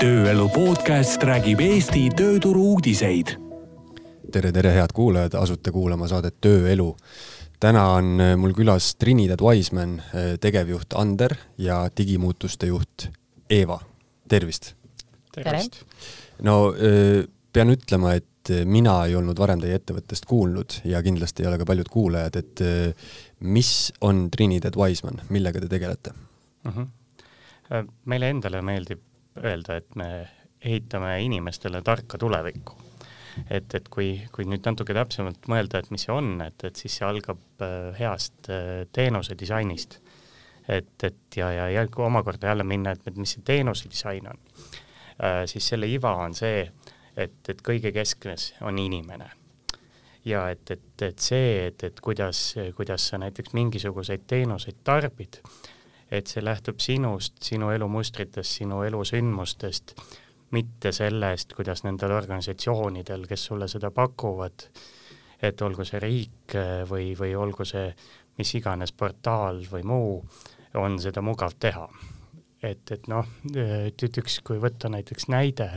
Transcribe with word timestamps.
tööelu 0.00 0.46
podcast 0.48 1.20
räägib 1.28 1.60
Eesti 1.60 2.06
tööturu 2.16 2.62
uudiseid. 2.72 3.34
tere, 4.32 4.52
tere, 4.52 4.70
head 4.72 4.94
kuulajad, 4.96 5.34
asute 5.36 5.72
kuulama 5.74 6.06
saadet 6.08 6.38
Tööelu. 6.40 6.96
täna 7.60 7.82
on 7.98 8.22
mul 8.40 8.54
külas 8.56 8.94
Trinidad 8.96 9.42
Wiseman, 9.44 9.98
tegevjuht 10.40 10.96
Ander 10.96 11.34
ja 11.58 11.90
digimuutuste 11.96 12.70
juht 12.70 13.10
Eeva. 13.50 13.80
tervist! 14.28 14.72
tervist! 15.34 15.82
no 16.42 16.72
pean 17.52 17.74
ütlema, 17.76 18.14
et 18.14 18.54
mina 18.64 19.04
ei 19.04 19.18
olnud 19.20 19.38
varem 19.38 19.60
teie 19.60 19.76
ettevõttest 19.76 20.24
kuulnud 20.24 20.80
ja 20.84 21.02
kindlasti 21.02 21.44
ei 21.44 21.50
ole 21.50 21.58
ka 21.60 21.68
paljud 21.68 21.92
kuulajad, 21.92 22.40
et 22.40 22.64
mis 23.40 23.92
on 24.00 24.30
Trinidad 24.30 24.80
Wiseman, 24.80 25.20
millega 25.28 25.60
te 25.60 25.68
tegelete 25.68 26.16
mm? 26.64 26.72
-hmm 26.72 26.88
meile 28.04 28.32
endale 28.34 28.58
meeldib 28.66 28.98
öelda, 29.38 29.76
et 29.80 29.96
me 29.96 30.10
ehitame 30.64 31.14
inimestele 31.24 31.82
tarka 31.82 32.18
tulevikku. 32.18 32.76
et, 33.50 33.74
et 33.74 33.88
kui, 33.88 34.20
kui 34.34 34.44
nüüd 34.44 34.64
natuke 34.66 34.94
täpsemalt 34.94 35.46
mõelda, 35.48 35.80
et 35.80 35.90
mis 35.94 36.02
see 36.04 36.12
on, 36.12 36.32
et, 36.44 36.64
et 36.66 36.76
siis 36.76 36.98
see 36.98 37.06
algab 37.06 37.62
äh, 37.62 37.92
heast 37.98 38.50
äh, 38.50 38.86
teenuse 38.92 39.38
disainist. 39.38 40.00
et, 40.68 40.92
et 41.02 41.36
ja, 41.36 41.50
ja, 41.52 41.68
ja 41.70 41.86
kui 41.88 42.04
omakorda 42.04 42.50
jälle 42.50 42.66
minna, 42.66 42.92
et, 42.92 43.06
et 43.06 43.16
mis 43.16 43.36
see 43.36 43.42
teenuse 43.46 43.88
disain 43.90 44.26
on, 44.30 44.40
siis 45.50 45.66
selle 45.72 45.88
iva 45.90 46.14
on 46.16 46.34
see, 46.34 46.62
et, 47.16 47.40
et 47.48 47.62
kõige 47.66 47.92
keskmes 47.92 48.54
on 48.64 48.78
inimene 48.78 49.28
ja 50.24 50.48
et, 50.50 50.70
et, 50.70 51.02
et 51.02 51.18
see, 51.18 51.66
et, 51.66 51.84
et 51.84 52.00
kuidas, 52.00 52.54
kuidas 52.76 53.08
sa 53.10 53.18
näiteks 53.20 53.54
mingisuguseid 53.56 54.26
teenuseid 54.28 54.82
tarbid, 54.84 55.40
et 56.10 56.26
see 56.26 56.42
lähtub 56.44 56.80
sinust, 56.82 57.36
sinu 57.42 57.70
elumustritest, 57.70 58.60
sinu 58.60 58.82
elusündmustest, 58.82 59.94
mitte 60.50 60.92
sellest, 60.92 61.54
kuidas 61.54 61.84
nendel 61.86 62.16
organisatsioonidel, 62.16 63.26
kes 63.30 63.44
sulle 63.50 63.68
seda 63.70 63.92
pakuvad, 63.94 64.66
et 65.42 65.62
olgu 65.62 65.86
see 65.86 66.00
riik 66.02 66.56
või, 66.90 67.12
või 67.18 67.36
olgu 67.38 67.64
see 67.64 67.92
mis 68.40 68.54
iganes 68.58 68.92
portaal 68.92 69.62
või 69.70 69.84
muu, 69.86 70.16
on 70.80 70.98
seda 71.02 71.22
mugav 71.22 71.54
teha. 71.60 71.88
et, 72.62 72.90
et 72.92 73.06
noh, 73.08 73.26
et 73.54 74.02
üks, 74.04 74.40
kui 74.44 74.58
võtta 74.60 74.90
näiteks 74.92 75.30
näide, 75.32 75.70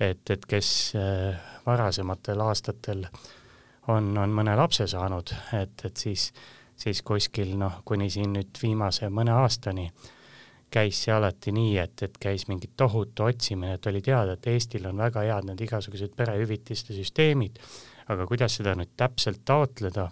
et, 0.00 0.30
et 0.30 0.46
kes 0.48 0.94
varasematel 1.66 2.40
aastatel 2.40 3.06
on, 3.92 4.16
on 4.18 4.32
mõne 4.32 4.56
lapse 4.56 4.86
saanud, 4.88 5.34
et, 5.58 5.84
et 5.84 5.96
siis 5.96 6.30
siis 6.82 7.02
kuskil 7.06 7.54
noh, 7.58 7.80
kuni 7.84 8.10
siin 8.10 8.34
nüüd 8.36 8.58
viimase 8.62 9.08
mõne 9.12 9.34
aastani 9.38 9.88
käis 10.72 11.02
see 11.04 11.12
alati 11.12 11.52
nii, 11.52 11.74
et, 11.82 12.02
et 12.06 12.14
käis 12.20 12.46
mingi 12.48 12.70
tohutu 12.76 13.26
otsimine, 13.28 13.76
et 13.76 13.86
oli 13.90 14.00
teada, 14.04 14.36
et 14.38 14.46
Eestil 14.54 14.86
on 14.88 15.02
väga 15.02 15.24
head 15.26 15.48
need 15.50 15.60
igasugused 15.66 16.14
perehüvitiste 16.16 16.96
süsteemid, 16.96 17.60
aga 18.12 18.26
kuidas 18.28 18.56
seda 18.58 18.74
nüüd 18.78 18.94
täpselt 18.96 19.44
taotleda, 19.48 20.08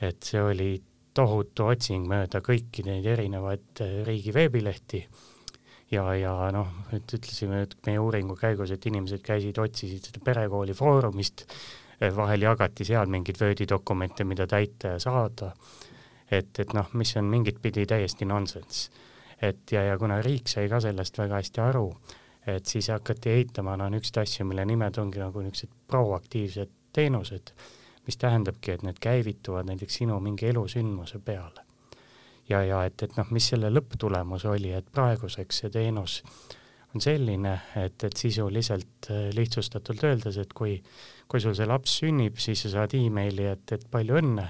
et 0.00 0.24
see 0.24 0.40
oli 0.42 0.70
tohutu 1.14 1.68
otsing 1.68 2.08
mööda 2.08 2.40
kõiki 2.44 2.86
neid 2.86 3.06
erinevaid 3.12 3.84
äh, 3.84 4.00
riigi 4.08 4.32
veebilehti 4.34 5.02
ja, 5.92 6.06
ja 6.16 6.32
noh, 6.56 6.72
et 6.96 7.16
ütlesime 7.18 7.62
et 7.66 7.76
meie 7.86 8.00
uuringu 8.00 8.36
käigus, 8.40 8.72
et 8.72 8.88
inimesed 8.88 9.20
käisid, 9.24 9.60
otsisid 9.60 10.08
seda 10.08 10.24
perekooli 10.24 10.74
foorumist, 10.76 11.44
vahel 12.16 12.48
jagati 12.48 12.86
seal 12.88 13.12
mingeid 13.12 13.38
Wordi 13.38 13.68
dokumente, 13.68 14.24
mida 14.26 14.48
täita 14.50 14.96
ja 14.96 15.02
saada 15.02 15.52
et, 16.32 16.58
et 16.58 16.74
noh, 16.76 16.88
mis 16.98 17.16
on 17.16 17.28
mingit 17.30 17.58
pidi 17.62 17.86
täiesti 17.86 18.24
nonsenss. 18.28 18.90
et 19.42 19.72
ja, 19.72 19.82
ja 19.82 19.98
kuna 19.98 20.20
riik 20.22 20.48
sai 20.48 20.68
ka 20.70 20.80
sellest 20.80 21.18
väga 21.18 21.40
hästi 21.40 21.60
aru, 21.60 21.86
et 22.46 22.66
siis 22.66 22.88
hakati 22.88 23.30
ehitama, 23.30 23.76
no 23.76 23.88
niisuguseid 23.90 24.22
asju, 24.22 24.46
mille 24.46 24.64
nimed 24.64 24.98
ongi 24.98 25.18
nagu 25.18 25.42
niisugused 25.42 25.74
proaktiivsed 25.90 26.70
teenused, 26.92 27.52
mis 28.06 28.16
tähendabki, 28.18 28.72
et 28.72 28.82
need 28.86 28.98
käivituvad 29.00 29.66
näiteks 29.66 30.02
sinu 30.02 30.20
mingi 30.20 30.46
elusündmuse 30.50 31.18
peale. 31.18 31.66
ja, 32.48 32.64
ja 32.64 32.84
et, 32.84 33.02
et 33.02 33.16
noh, 33.16 33.30
mis 33.30 33.48
selle 33.48 33.70
lõpptulemus 33.70 34.44
oli, 34.50 34.72
et 34.72 34.90
praeguseks 34.92 35.62
see 35.62 35.70
teenus 35.70 36.22
on 36.94 37.00
selline, 37.00 37.54
et, 37.76 38.04
et 38.04 38.16
sisuliselt 38.16 39.08
äh, 39.10 39.30
lihtsustatult 39.34 40.04
öeldes, 40.04 40.36
et 40.38 40.52
kui, 40.52 40.76
kui 41.28 41.40
sul 41.40 41.54
see 41.56 41.66
laps 41.66 41.98
sünnib, 42.02 42.38
siis 42.42 42.66
sa 42.66 42.72
saad 42.76 42.94
emaili, 42.98 43.46
et, 43.54 43.72
et 43.72 43.86
palju 43.90 44.18
õnne 44.20 44.48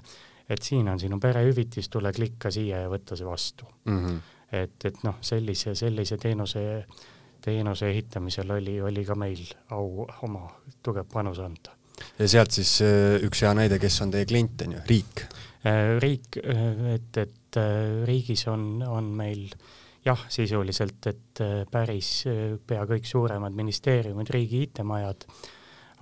et 0.52 0.62
siin 0.62 0.88
on 0.92 1.00
sinu 1.00 1.18
perehüvitis, 1.20 1.88
tule 1.92 2.12
klikka 2.14 2.52
siia 2.52 2.84
ja 2.84 2.90
võta 2.92 3.16
see 3.18 3.26
vastu 3.26 3.68
mm. 3.84 3.98
-hmm. 3.98 4.18
et, 4.62 4.88
et 4.90 5.02
noh, 5.06 5.18
sellise, 5.24 5.74
sellise 5.78 6.18
teenuse, 6.20 6.64
teenuse 7.44 7.90
ehitamisel 7.90 8.50
oli, 8.58 8.80
oli 8.80 9.04
ka 9.04 9.16
meil 9.18 9.44
au 9.76 10.06
oma 10.22 10.48
tugev 10.82 11.08
panus 11.12 11.38
anda. 11.42 11.76
ja 12.18 12.28
sealt 12.28 12.50
siis 12.50 12.80
äh, 12.82 13.20
üks 13.26 13.44
hea 13.46 13.54
näide, 13.54 13.78
kes 13.82 14.00
on 14.04 14.10
teie 14.10 14.26
klient, 14.26 14.66
on 14.66 14.76
ju, 14.78 14.82
riik? 14.88 15.24
Äh, 15.66 15.96
riik, 16.02 16.40
äh, 16.42 16.94
et, 16.96 17.16
et 17.16 17.60
riigis 18.08 18.46
on, 18.48 18.82
on 18.88 19.12
meil 19.16 19.48
jah, 20.04 20.20
sisuliselt, 20.28 21.06
et 21.06 21.40
päris 21.70 22.24
pea 22.66 22.84
kõik 22.88 23.04
suuremad 23.06 23.54
ministeeriumid, 23.54 24.30
riigi 24.34 24.62
IT-majad, 24.66 25.26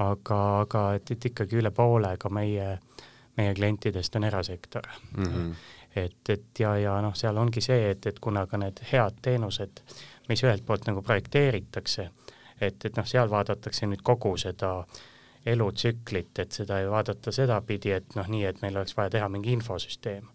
aga, 0.00 0.38
aga 0.62 0.84
et, 0.96 1.10
et 1.10 1.26
ikkagi 1.28 1.58
üle 1.60 1.72
poole 1.74 2.14
ka 2.16 2.30
meie 2.32 2.68
äh, 2.70 3.08
meie 3.40 3.54
klientidest 3.56 4.16
on 4.16 4.28
erasektor 4.28 4.86
mm. 5.16 5.24
-hmm. 5.24 5.54
et, 5.96 6.20
et 6.28 6.64
ja, 6.64 6.76
ja 6.78 7.00
noh, 7.02 7.14
seal 7.16 7.36
ongi 7.36 7.60
see, 7.64 7.90
et, 7.90 8.06
et 8.06 8.18
kuna 8.20 8.46
ka 8.46 8.60
need 8.60 8.82
head 8.92 9.22
teenused, 9.22 9.82
mis 10.28 10.44
ühelt 10.44 10.66
poolt 10.66 10.86
nagu 10.86 11.02
projekteeritakse, 11.02 12.10
et, 12.60 12.84
et 12.84 12.96
noh, 12.96 13.06
seal 13.06 13.30
vaadatakse 13.30 13.86
nüüd 13.86 14.02
kogu 14.02 14.36
seda 14.36 14.84
elutsüklit, 15.46 16.38
et 16.38 16.52
seda 16.52 16.80
ei 16.80 16.90
vaadata 16.90 17.32
sedapidi, 17.32 17.92
et 17.96 18.14
noh, 18.14 18.28
nii, 18.28 18.44
et 18.44 18.62
meil 18.62 18.76
oleks 18.76 18.96
vaja 18.96 19.10
teha 19.16 19.28
mingi 19.32 19.52
infosüsteem, 19.56 20.26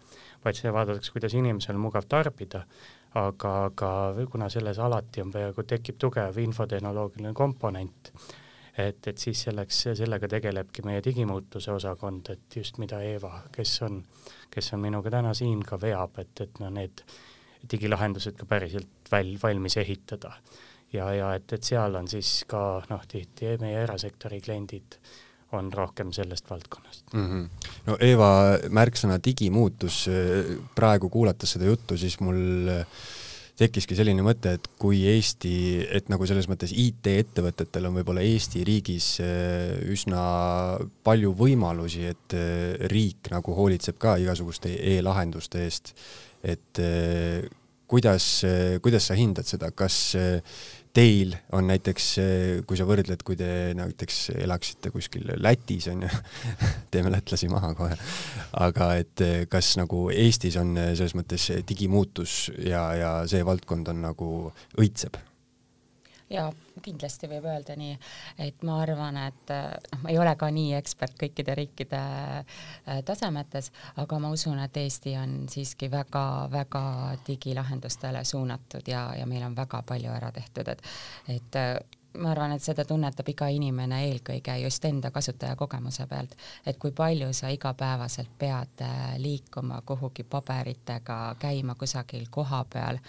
vaid 0.45 0.57
seda 0.57 0.73
vaadatakse, 0.73 1.13
kuidas 1.13 1.33
inimesel 1.37 1.77
mugav 1.77 2.07
tarbida, 2.09 2.65
aga, 3.15 3.51
aga 3.69 3.91
kuna 4.31 4.49
selles 4.49 4.79
alati 4.79 5.21
on 5.21 5.31
peaaegu, 5.31 5.63
tekib 5.63 5.99
tugev 6.01 6.39
infotehnoloogiline 6.41 7.33
komponent, 7.37 8.11
et, 8.77 9.07
et 9.07 9.17
siis 9.17 9.45
selleks, 9.47 9.81
sellega 9.99 10.27
tegelebki 10.31 10.83
meie 10.85 11.03
digimuutuse 11.03 11.71
osakond, 11.71 12.29
et 12.33 12.59
just 12.59 12.79
mida 12.81 12.99
Eeva, 13.03 13.31
kes 13.55 13.77
on, 13.87 14.01
kes 14.51 14.73
on 14.75 14.83
minuga 14.83 15.13
täna 15.13 15.33
siin, 15.37 15.63
ka 15.63 15.79
veab, 15.81 16.19
et, 16.23 16.33
et 16.43 16.61
no 16.63 16.71
need 16.73 17.03
digilahendused 17.71 18.37
ka 18.39 18.47
päriselt 18.49 19.11
väl-, 19.11 19.37
valmis 19.41 19.77
ehitada. 19.81 20.35
ja, 20.93 21.11
ja 21.13 21.33
et, 21.35 21.51
et 21.53 21.63
seal 21.63 21.95
on 21.95 22.07
siis 22.07 22.43
ka 22.47 22.83
noh, 22.89 23.05
tihti 23.07 23.55
meie 23.61 23.81
erasektori 23.83 24.41
kliendid 24.41 24.99
on 25.55 25.71
rohkem 25.73 26.11
sellest 26.13 26.49
valdkonnast 26.49 27.13
mm. 27.13 27.25
-hmm. 27.25 27.69
no 27.85 27.97
Eeva 27.99 28.29
märksõna 28.69 29.19
digimuutus, 29.23 30.05
praegu 30.75 31.09
kuulates 31.09 31.55
seda 31.55 31.65
juttu, 31.65 31.97
siis 31.97 32.19
mul 32.19 32.69
äh, 32.69 32.85
tekkiski 33.59 33.95
selline 33.95 34.23
mõte, 34.25 34.55
et 34.57 34.67
kui 34.79 35.01
Eesti, 35.07 35.55
et 35.97 36.09
nagu 36.11 36.27
selles 36.27 36.47
mõttes 36.51 36.73
IT-ettevõtetel 36.75 37.87
on 37.87 37.95
võib-olla 37.99 38.23
Eesti 38.25 38.65
riigis 38.67 39.09
äh, 39.23 39.77
üsna 39.91 40.23
palju 41.05 41.31
võimalusi, 41.39 42.03
et 42.11 42.35
äh, 42.35 42.87
riik 42.91 43.31
nagu 43.33 43.55
hoolitseb 43.55 43.99
ka 44.01 44.17
igasuguste 44.21 44.73
e-lahenduste 44.95 45.63
eest, 45.63 45.93
et 46.43 46.83
äh, 46.83 47.45
kuidas, 47.87 48.27
kuidas 48.81 49.07
sa 49.07 49.15
hindad 49.15 49.45
seda, 49.47 49.69
kas 49.69 50.15
teil 50.95 51.35
on 51.55 51.67
näiteks, 51.69 52.07
kui 52.67 52.79
sa 52.79 52.87
võrdled, 52.87 53.21
kui 53.27 53.37
te 53.39 53.49
näiteks 53.77 54.19
elaksite 54.39 54.91
kuskil 54.93 55.35
Lätis, 55.43 55.89
on 55.91 56.05
ju 56.07 56.11
teeme 56.93 57.11
lätlasi 57.13 57.49
maha 57.51 57.73
kohe, 57.77 57.99
aga 58.63 58.89
et 59.01 59.25
kas 59.51 59.75
nagu 59.81 60.07
Eestis 60.13 60.57
on 60.61 60.75
selles 60.95 61.15
mõttes 61.17 61.51
digimuutus 61.67 62.49
ja, 62.63 62.87
ja 62.95 63.13
see 63.29 63.43
valdkond 63.45 63.91
on 63.91 64.03
nagu 64.07 64.29
õitseb? 64.79 65.19
Jaa, 66.35 66.51
kindlasti 66.85 67.29
võib 67.31 67.47
öelda 67.49 67.75
nii, 67.79 67.95
et 68.45 68.63
ma 68.67 68.79
arvan, 68.83 69.17
et 69.29 69.53
noh, 69.53 70.03
ma 70.03 70.13
ei 70.13 70.19
ole 70.21 70.35
ka 70.39 70.49
nii 70.53 70.75
ekspert 70.77 71.17
kõikide 71.19 71.55
riikide 71.57 72.01
äh, 72.01 73.01
tasemetes, 73.07 73.71
aga 74.01 74.19
ma 74.21 74.31
usun, 74.35 74.59
et 74.63 74.77
Eesti 74.77 75.15
on 75.19 75.37
siiski 75.51 75.89
väga-väga 75.91 76.85
digilahendustele 77.27 78.23
suunatud 78.27 78.87
ja, 78.91 79.07
ja 79.17 79.27
meil 79.29 79.45
on 79.47 79.55
väga 79.57 79.81
palju 79.87 80.11
ära 80.15 80.31
tehtud, 80.35 80.73
et 80.75 80.83
et 81.35 81.61
ma 82.17 82.31
arvan, 82.31 82.51
et 82.55 82.63
seda 82.63 82.85
tunnetab 82.87 83.27
iga 83.31 83.47
inimene 83.53 83.99
eelkõige 84.07 84.55
just 84.61 84.85
enda 84.87 85.11
kasutajakogemuse 85.15 86.07
pealt, 86.07 86.35
et 86.65 86.77
kui 86.81 86.91
palju 86.95 87.31
sa 87.33 87.49
igapäevaselt 87.53 88.31
pead 88.39 88.83
äh, 88.85 89.15
liikuma 89.21 89.81
kuhugi 89.85 90.23
paberitega, 90.23 91.35
käima 91.39 91.75
kusagil 91.79 92.27
koha 92.29 92.63
peal, 92.73 92.99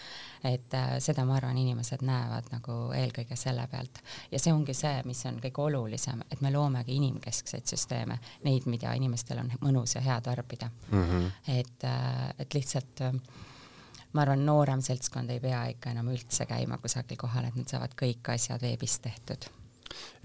et 0.45 0.75
äh, 0.75 0.97
seda 1.03 1.25
ma 1.29 1.37
arvan, 1.41 1.59
inimesed 1.59 2.05
näevad 2.07 2.51
nagu 2.53 2.79
eelkõige 2.97 3.37
selle 3.37 3.67
pealt. 3.71 4.03
ja 4.33 4.39
see 4.43 4.53
ongi 4.53 4.75
see, 4.75 5.01
mis 5.05 5.25
on 5.27 5.41
kõige 5.43 5.63
olulisem, 5.63 6.23
et 6.31 6.41
me 6.41 6.53
loomegi 6.53 6.97
inimkeskseid 6.97 7.67
süsteeme, 7.67 8.19
neid, 8.45 8.67
mida 8.71 8.95
inimestel 8.95 9.43
on 9.45 9.53
mõnus 9.61 9.97
ja 9.97 10.05
hea 10.05 10.21
tarbida 10.21 10.71
mm. 10.91 11.05
-hmm. 11.05 11.31
et, 11.59 11.85
äh, 11.85 12.31
et 12.39 12.55
lihtsalt 12.55 13.05
ma 14.13 14.23
arvan, 14.23 14.47
noorem 14.47 14.83
seltskond 14.83 15.31
ei 15.31 15.41
pea 15.41 15.67
ikka 15.75 15.93
enam 15.95 16.11
üldse 16.15 16.47
käima 16.47 16.79
kusagil 16.83 17.21
kohal, 17.21 17.49
et 17.49 17.57
nad 17.59 17.69
saavad 17.71 17.97
kõik 17.99 18.35
asjad 18.35 18.63
veebist 18.63 19.03
tehtud 19.03 19.49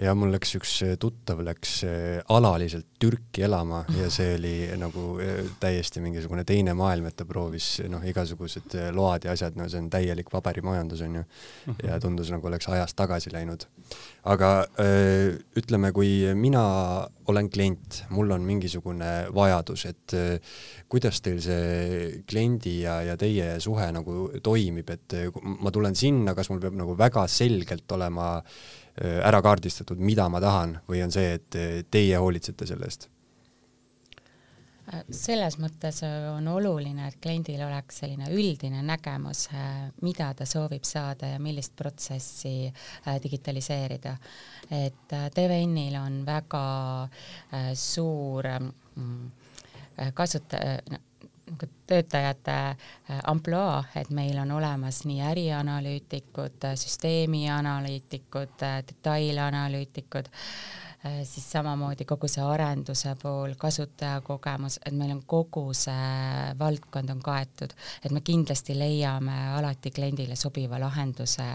ja 0.02 0.14
mul 0.18 0.32
läks 0.34 0.56
üks 0.58 0.74
tuttav 1.02 1.42
läks 1.46 1.82
äh, 1.86 2.22
alaliselt 2.34 2.88
Türki 3.02 3.44
elama 3.46 3.84
ja 3.98 4.10
see 4.14 4.36
oli 4.38 4.54
nagu 4.80 5.16
äh, 5.22 5.44
täiesti 5.62 6.02
mingisugune 6.04 6.46
teine 6.48 6.74
maailm, 6.78 7.08
et 7.10 7.18
ta 7.20 7.26
proovis 7.30 7.68
noh, 7.92 8.04
igasugused 8.08 8.76
äh, 8.78 8.90
load 8.96 9.28
ja 9.28 9.36
asjad, 9.36 9.58
no 9.60 9.68
see 9.70 9.82
on 9.82 9.92
täielik 9.94 10.32
paberimajandus 10.34 11.06
onju 11.06 11.24
ja 11.86 12.00
tundus 12.02 12.32
nagu 12.34 12.50
oleks 12.50 12.70
ajas 12.72 12.96
tagasi 12.98 13.34
läinud. 13.34 13.68
aga 14.32 14.50
ütleme, 15.58 15.90
kui 15.94 16.10
mina 16.38 16.62
olen 17.32 17.50
klient, 17.50 18.04
mul 18.14 18.32
on 18.36 18.44
mingisugune 18.46 19.10
vajadus, 19.34 19.86
et 19.90 20.16
kuidas 20.92 21.22
teil 21.26 21.40
see 21.42 22.22
kliendi 22.30 22.82
ja, 22.84 23.00
ja 23.06 23.18
teie 23.18 23.56
suhe 23.64 23.88
nagu 23.94 24.28
toimib, 24.44 24.90
et 24.94 25.18
ma 25.62 25.74
tulen 25.74 25.98
sinna, 25.98 26.36
kas 26.38 26.52
mul 26.52 26.62
peab 26.62 26.78
nagu 26.78 26.96
väga 26.98 27.26
selgelt 27.32 27.98
olema 27.98 28.36
Äh, 28.91 28.91
ära 29.00 29.42
kaardistatud, 29.42 30.00
mida 30.00 30.28
ma 30.30 30.42
tahan 30.44 30.78
või 30.90 31.04
on 31.06 31.12
see, 31.14 31.38
et 31.40 31.58
äh, 31.60 31.82
teie 31.92 32.20
hoolitsete 32.20 32.68
selle 32.68 32.90
eest? 32.90 33.08
Äh, 34.92 35.04
selles 35.16 35.58
mõttes 35.62 36.02
on 36.04 36.48
oluline, 36.52 37.08
et 37.08 37.20
kliendil 37.24 37.62
oleks 37.66 38.02
selline 38.04 38.32
üldine 38.36 38.84
nägemus, 38.84 39.46
mida 40.04 40.32
ta 40.36 40.48
soovib 40.50 40.84
saada 40.88 41.32
ja 41.34 41.40
millist 41.40 41.76
protsessi 41.80 42.72
digitaliseerida. 43.24 44.18
et 44.72 45.16
TVN-il 45.36 45.96
on 46.00 46.26
väga 46.26 46.66
suur 47.76 48.48
mm, 48.48 49.32
kasutaja, 50.14 50.82
nagu 50.90 51.11
töötajate 51.88 52.52
äh, 52.52 52.78
ampluaa, 53.24 53.84
et 53.96 54.10
meil 54.10 54.38
on 54.42 54.52
olemas 54.52 55.04
nii 55.06 55.22
ärianalüütikud, 55.32 56.64
äh, 56.64 56.76
süsteemianalüütikud, 56.76 58.62
äh, 58.64 58.80
detailanalüütikud, 58.88 60.32
siis 61.02 61.46
samamoodi 61.52 62.06
kogu 62.06 62.28
see 62.30 62.44
arenduse 62.46 63.16
pool, 63.22 63.56
kasutajakogemus, 63.58 64.78
et 64.86 64.94
meil 64.94 65.16
on 65.16 65.24
kogu 65.26 65.64
see 65.78 66.52
valdkond 66.60 67.10
on 67.10 67.24
kaetud, 67.26 67.74
et 68.06 68.14
me 68.14 68.22
kindlasti 68.26 68.76
leiame 68.78 69.38
alati 69.58 69.92
kliendile 69.92 70.38
sobiva 70.38 70.80
lahenduse, 70.82 71.48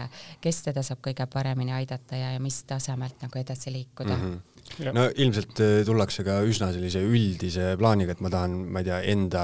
kes 0.43 0.61
teda 0.67 0.83
saab 0.83 0.99
kõige 1.07 1.29
paremini 1.31 1.75
aidata 1.77 2.19
ja, 2.19 2.33
ja 2.35 2.43
mis 2.43 2.59
tasemelt 2.67 3.23
nagu 3.23 3.39
edasi 3.39 3.73
liikuda 3.73 4.15
mm. 4.17 4.29
-hmm 4.29 4.45
Ja. 4.83 4.91
no 4.91 5.05
ilmselt 5.15 5.59
äh, 5.63 5.85
tullakse 5.85 6.25
ka 6.27 6.41
üsna 6.43 6.73
sellise 6.73 6.99
üldise 6.99 7.77
plaaniga, 7.79 8.11
et 8.11 8.19
ma 8.19 8.29
tahan, 8.29 8.51
ma 8.51 8.81
ei 8.83 8.89
tea, 8.89 8.99
enda 9.13 9.43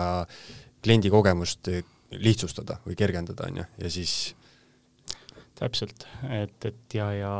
kliendi 0.83 1.09
kogemust 1.13 1.69
äh, 1.71 1.79
lihtsustada 2.11 2.81
või 2.83 2.97
kergendada, 2.99 3.47
on 3.47 3.61
ju, 3.61 3.65
ja 3.85 3.89
siis 3.93 4.35
täpselt, 5.55 6.05
et, 6.27 6.65
et 6.67 6.97
ja, 6.97 7.07
ja 7.15 7.33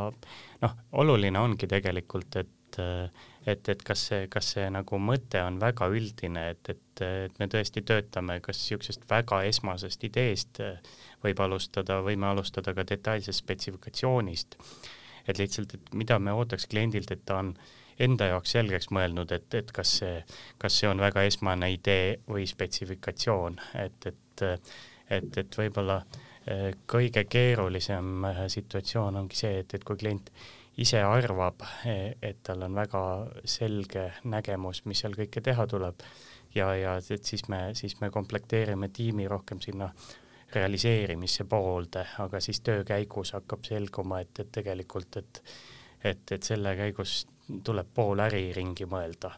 noh, 0.63 0.75
oluline 1.03 1.39
ongi 1.39 1.69
tegelikult, 1.69 2.41
et 2.41 2.51
et, 3.45 3.69
et 3.69 3.83
kas 3.85 4.07
see, 4.09 4.27
kas 4.31 4.47
see 4.55 4.65
nagu 4.73 4.97
mõte 4.97 5.41
on 5.45 5.59
väga 5.61 5.89
üldine, 5.93 6.47
et, 6.53 6.69
et, 6.71 7.03
et 7.05 7.39
me 7.41 7.47
tõesti 7.51 7.83
töötame 7.85 8.39
kas 8.41 8.57
niisugusest 8.61 9.05
väga 9.09 9.43
esmasest 9.49 10.03
ideest 10.07 10.61
võib 11.23 11.43
alustada, 11.43 11.99
võime 12.05 12.31
alustada 12.31 12.73
ka 12.73 12.85
detailsest 12.87 13.43
spetsifikatsioonist. 13.43 14.57
Et 15.27 15.39
lihtsalt, 15.39 15.77
et 15.77 15.93
mida 15.95 16.17
me 16.19 16.33
ootaks 16.35 16.67
kliendilt, 16.71 17.11
et 17.13 17.23
ta 17.25 17.39
on 17.43 17.53
enda 18.01 18.31
jaoks 18.33 18.55
selgeks 18.57 18.89
mõelnud, 18.91 19.31
et, 19.31 19.47
et 19.55 19.71
kas 19.71 19.97
see, 20.01 20.17
kas 20.59 20.79
see 20.79 20.89
on 20.89 20.99
väga 21.03 21.23
esmane 21.29 21.69
idee 21.75 22.17
või 22.27 22.47
spetsifikatsioon, 22.49 23.59
et, 23.85 24.09
et, 24.09 24.45
et, 25.13 25.37
et 25.43 25.59
võib-olla 25.61 26.01
eh, 26.01 26.22
kõige 26.89 27.23
keerulisem 27.29 28.25
eh, 28.29 28.43
situatsioon 28.51 29.21
ongi 29.21 29.39
see, 29.39 29.59
et, 29.63 29.73
et 29.77 29.83
kui 29.83 29.99
klient 29.99 30.31
ise 30.83 31.01
arvab, 31.05 31.63
eh, 31.87 32.15
et 32.21 32.41
tal 32.43 32.65
on 32.67 32.75
väga 32.75 33.03
selge 33.45 34.09
nägemus, 34.29 34.83
mis 34.89 35.03
seal 35.03 35.15
kõike 35.17 35.43
teha 35.45 35.67
tuleb 35.69 36.03
ja, 36.55 36.73
ja 36.75 36.97
et 36.99 37.29
siis 37.29 37.47
me, 37.49 37.69
siis 37.77 37.99
me 38.01 38.09
komplekteerime 38.11 38.89
tiimi 38.93 39.27
rohkem 39.27 39.61
sinna 39.63 39.91
realiseerimise 40.53 41.47
poolde, 41.49 42.05
aga 42.21 42.41
siis 42.43 42.59
töö 42.61 42.83
käigus 42.85 43.33
hakkab 43.33 43.63
selguma, 43.65 44.19
et, 44.21 44.39
et 44.39 44.51
tegelikult, 44.61 45.21
et 45.21 45.45
et, 46.03 46.31
et 46.35 46.43
selle 46.43 46.73
käigus 46.75 47.21
tuleb 47.63 47.87
pool 47.95 48.19
äri 48.19 48.49
ringi 48.51 48.83
mõelda 48.91 49.31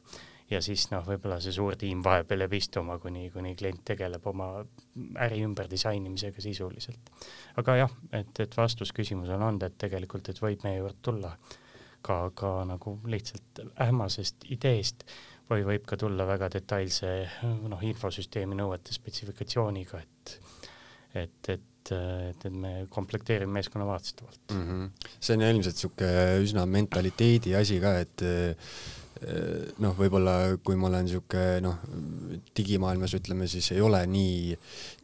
ja 0.50 0.62
siis 0.62 0.88
noh, 0.92 1.04
võib-olla 1.08 1.40
see 1.42 1.54
suur 1.56 1.78
tiim 1.80 2.04
vahepeal 2.06 2.46
jääb 2.46 2.56
istuma, 2.58 2.98
kuni, 3.02 3.30
kuni 3.34 3.56
klient 3.58 3.84
tegeleb 3.88 4.26
oma 4.30 4.50
äri 5.26 5.42
ümber 5.46 5.70
disainimisega 5.72 6.42
sisuliselt. 6.44 7.12
aga 7.62 7.78
jah, 7.82 7.94
et, 8.14 8.34
et 8.40 8.58
vastus 8.58 8.94
küsimusele 8.96 9.46
on, 9.46 9.60
et 9.66 9.78
tegelikult, 9.82 10.30
et 10.30 10.42
võib 10.42 10.66
meie 10.68 10.82
juurde 10.82 11.02
tulla 11.02 11.36
ka, 12.06 12.20
ka 12.38 12.58
nagu 12.70 13.00
lihtsalt 13.10 13.64
ähmasest 13.88 14.46
ideest 14.54 15.06
või 15.50 15.66
võib 15.66 15.86
ka 15.90 15.98
tulla 15.98 16.26
väga 16.30 16.50
detailse 16.54 17.14
noh, 17.70 17.82
infosüsteemi 17.86 18.58
nõuete 18.58 18.94
spetsifikatsiooniga, 18.94 20.02
et 20.02 20.38
et, 21.16 21.50
et, 21.50 21.92
et, 21.96 22.46
et 22.46 22.52
me 22.52 22.72
komplekteerime 22.92 23.54
meeskonna 23.56 23.86
vaatstavalt 23.88 24.52
mm. 24.52 24.64
-hmm. 24.68 25.10
see 25.20 25.38
on 25.38 25.46
ilmselt 25.48 25.78
niisugune 25.78 26.24
üsna 26.44 26.66
mentaliteedi 26.68 27.56
asi 27.56 27.80
ka, 27.80 27.94
et 28.04 28.24
noh, 29.82 29.96
võib-olla 29.98 30.36
kui 30.64 30.78
ma 30.80 30.90
olen 30.90 31.08
niisugune 31.08 31.62
noh, 31.66 31.82
digimaailmas 32.58 33.16
ütleme 33.18 33.48
siis 33.50 33.72
ei 33.74 33.82
ole 33.82 34.02
nii, 34.10 34.56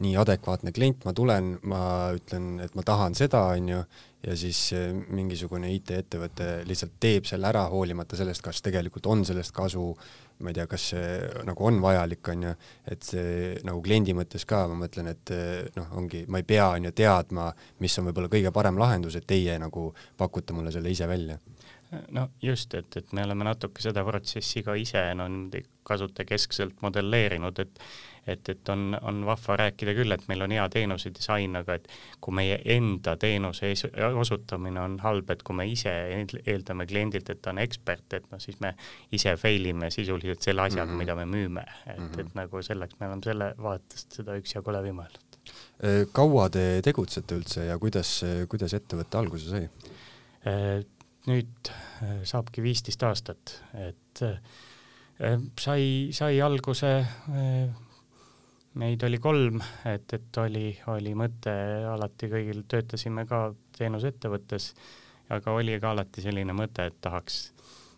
nii 0.05 0.15
adekvaatne 0.21 0.73
klient, 0.75 1.05
ma 1.07 1.13
tulen, 1.17 1.55
ma 1.69 1.83
ütlen, 2.17 2.53
et 2.65 2.75
ma 2.77 2.85
tahan 2.85 3.17
seda, 3.17 3.43
onju, 3.57 3.83
ja 4.21 4.35
siis 4.37 4.59
mingisugune 5.09 5.71
IT-ettevõte 5.77 6.51
lihtsalt 6.69 6.99
teeb 7.01 7.29
selle 7.29 7.49
ära, 7.49 7.65
hoolimata 7.73 8.19
sellest, 8.19 8.43
kas 8.45 8.61
tegelikult 8.65 9.09
on 9.09 9.25
sellest 9.25 9.55
kasu 9.57 9.87
ma 10.41 10.49
ei 10.49 10.57
tea, 10.57 10.65
kas 10.65 10.87
see 10.91 11.09
nagu 11.45 11.65
on 11.69 11.77
vajalik, 11.83 12.25
on 12.33 12.45
ju, 12.47 12.51
et 12.89 13.05
see 13.05 13.33
nagu 13.67 13.81
kliendi 13.85 14.15
mõttes 14.17 14.45
ka, 14.49 14.63
ma 14.71 14.79
mõtlen, 14.79 15.11
et 15.13 15.33
noh, 15.77 15.91
ongi, 16.01 16.23
ma 16.33 16.41
ei 16.41 16.47
pea, 16.49 16.71
on 16.73 16.87
ju, 16.89 16.93
teadma, 16.97 17.51
mis 17.83 17.97
on 18.01 18.09
võib-olla 18.09 18.31
kõige 18.31 18.53
parem 18.55 18.79
lahendus, 18.81 19.19
et 19.19 19.27
teie 19.29 19.57
nagu 19.61 19.91
pakute 20.17 20.57
mulle 20.57 20.73
selle 20.73 20.93
ise 20.93 21.05
välja 21.09 21.37
no 22.11 22.29
just, 22.41 22.73
et, 22.73 22.95
et 22.97 23.13
me 23.13 23.25
oleme 23.25 23.43
natuke 23.47 23.83
seda 23.83 24.03
protsessi 24.07 24.63
ka 24.63 24.75
ise 24.79 25.03
no 25.15 25.27
niimoodi 25.27 25.65
kasutajakeskselt 25.87 26.81
modelleerinud, 26.85 27.59
et 27.59 27.83
et, 28.27 28.49
et 28.49 28.69
on, 28.69 28.97
on 29.01 29.23
vahva 29.25 29.55
rääkida 29.63 29.95
küll, 29.97 30.13
et 30.13 30.27
meil 30.29 30.45
on 30.45 30.51
hea 30.53 30.67
teenuse 30.69 31.09
disain, 31.13 31.55
aga 31.57 31.79
et 31.79 31.87
kui 32.21 32.35
meie 32.37 32.59
enda 32.75 33.15
teenuse 33.17 33.71
osutamine 34.13 34.77
on 34.81 34.99
halb, 35.01 35.31
et 35.33 35.41
kui 35.41 35.57
me 35.57 35.65
ise 35.65 35.93
eeldame 36.45 36.85
kliendilt, 36.89 37.31
et 37.33 37.41
ta 37.41 37.49
on 37.49 37.61
ekspert, 37.63 38.05
et 38.13 38.29
noh, 38.29 38.41
siis 38.43 38.59
me 38.61 38.75
ise 39.17 39.33
fail 39.41 39.65
ime 39.71 39.89
sisuliselt 39.93 40.45
selle 40.45 40.67
asjaga 40.67 40.85
mm, 40.85 40.93
-hmm. 40.93 41.01
mida 41.01 41.15
me 41.15 41.25
müüme, 41.25 41.65
et 41.87 41.97
mm, 41.97 42.07
-hmm. 42.07 42.19
et 42.21 42.35
nagu 42.35 42.61
selleks 42.61 42.99
me 42.99 43.07
oleme 43.07 43.25
selle 43.25 43.53
vaatest 43.57 44.21
seda 44.21 44.37
üksjagu 44.37 44.77
läbi 44.77 44.93
mõelnud. 45.01 45.27
Äh, 45.81 46.05
kaua 46.13 46.49
te 46.49 46.81
tegutsete 46.85 47.35
üldse 47.35 47.65
ja 47.65 47.79
kuidas, 47.79 48.21
kuidas 48.49 48.73
ettevõte 48.73 49.17
alguse 49.17 49.49
sai? 49.49 49.69
Äh, 51.21 51.29
nüüd 51.29 51.69
äh, 52.01 52.21
saabki 52.25 52.63
viisteist 52.63 53.03
aastat, 53.05 53.59
et 53.77 54.21
äh, 54.25 55.37
sai, 55.59 56.09
sai 56.15 56.39
alguse, 56.41 56.93
äh, 57.29 57.67
meid 58.81 59.03
oli 59.05 59.19
kolm, 59.21 59.61
et, 59.85 60.13
et 60.17 60.41
oli, 60.41 60.71
oli 60.89 61.13
mõte 61.17 61.53
alati 61.91 62.31
kõigil, 62.31 62.63
töötasime 62.71 63.27
ka 63.29 63.51
teenusettevõttes, 63.77 64.71
aga 65.31 65.53
oli 65.53 65.77
ka 65.81 65.93
alati 65.93 66.23
selline 66.25 66.55
mõte, 66.57 66.89
et 66.89 66.97
tahaks, 67.03 67.51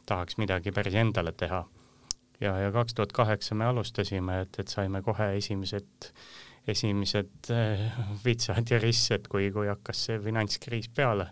tahaks 0.10 0.39
midagi 0.42 0.74
päris 0.75 1.00
endale 1.00 1.32
teha. 1.32 1.63
ja, 2.42 2.58
ja 2.60 2.72
kaks 2.75 2.94
tuhat 2.94 3.13
kaheksa 3.15 3.56
me 3.56 3.65
alustasime, 3.72 4.42
et, 4.42 4.60
et 4.60 4.68
saime 4.68 5.01
kohe 5.01 5.36
esimesed, 5.38 6.12
esimesed 6.68 7.51
vitsad 8.25 8.72
ja 8.72 8.80
rissed, 8.80 9.30
kui, 9.32 9.51
kui 9.51 9.70
hakkas 9.72 10.10
see 10.10 10.20
finantskriis 10.20 10.89
peale 10.89 11.32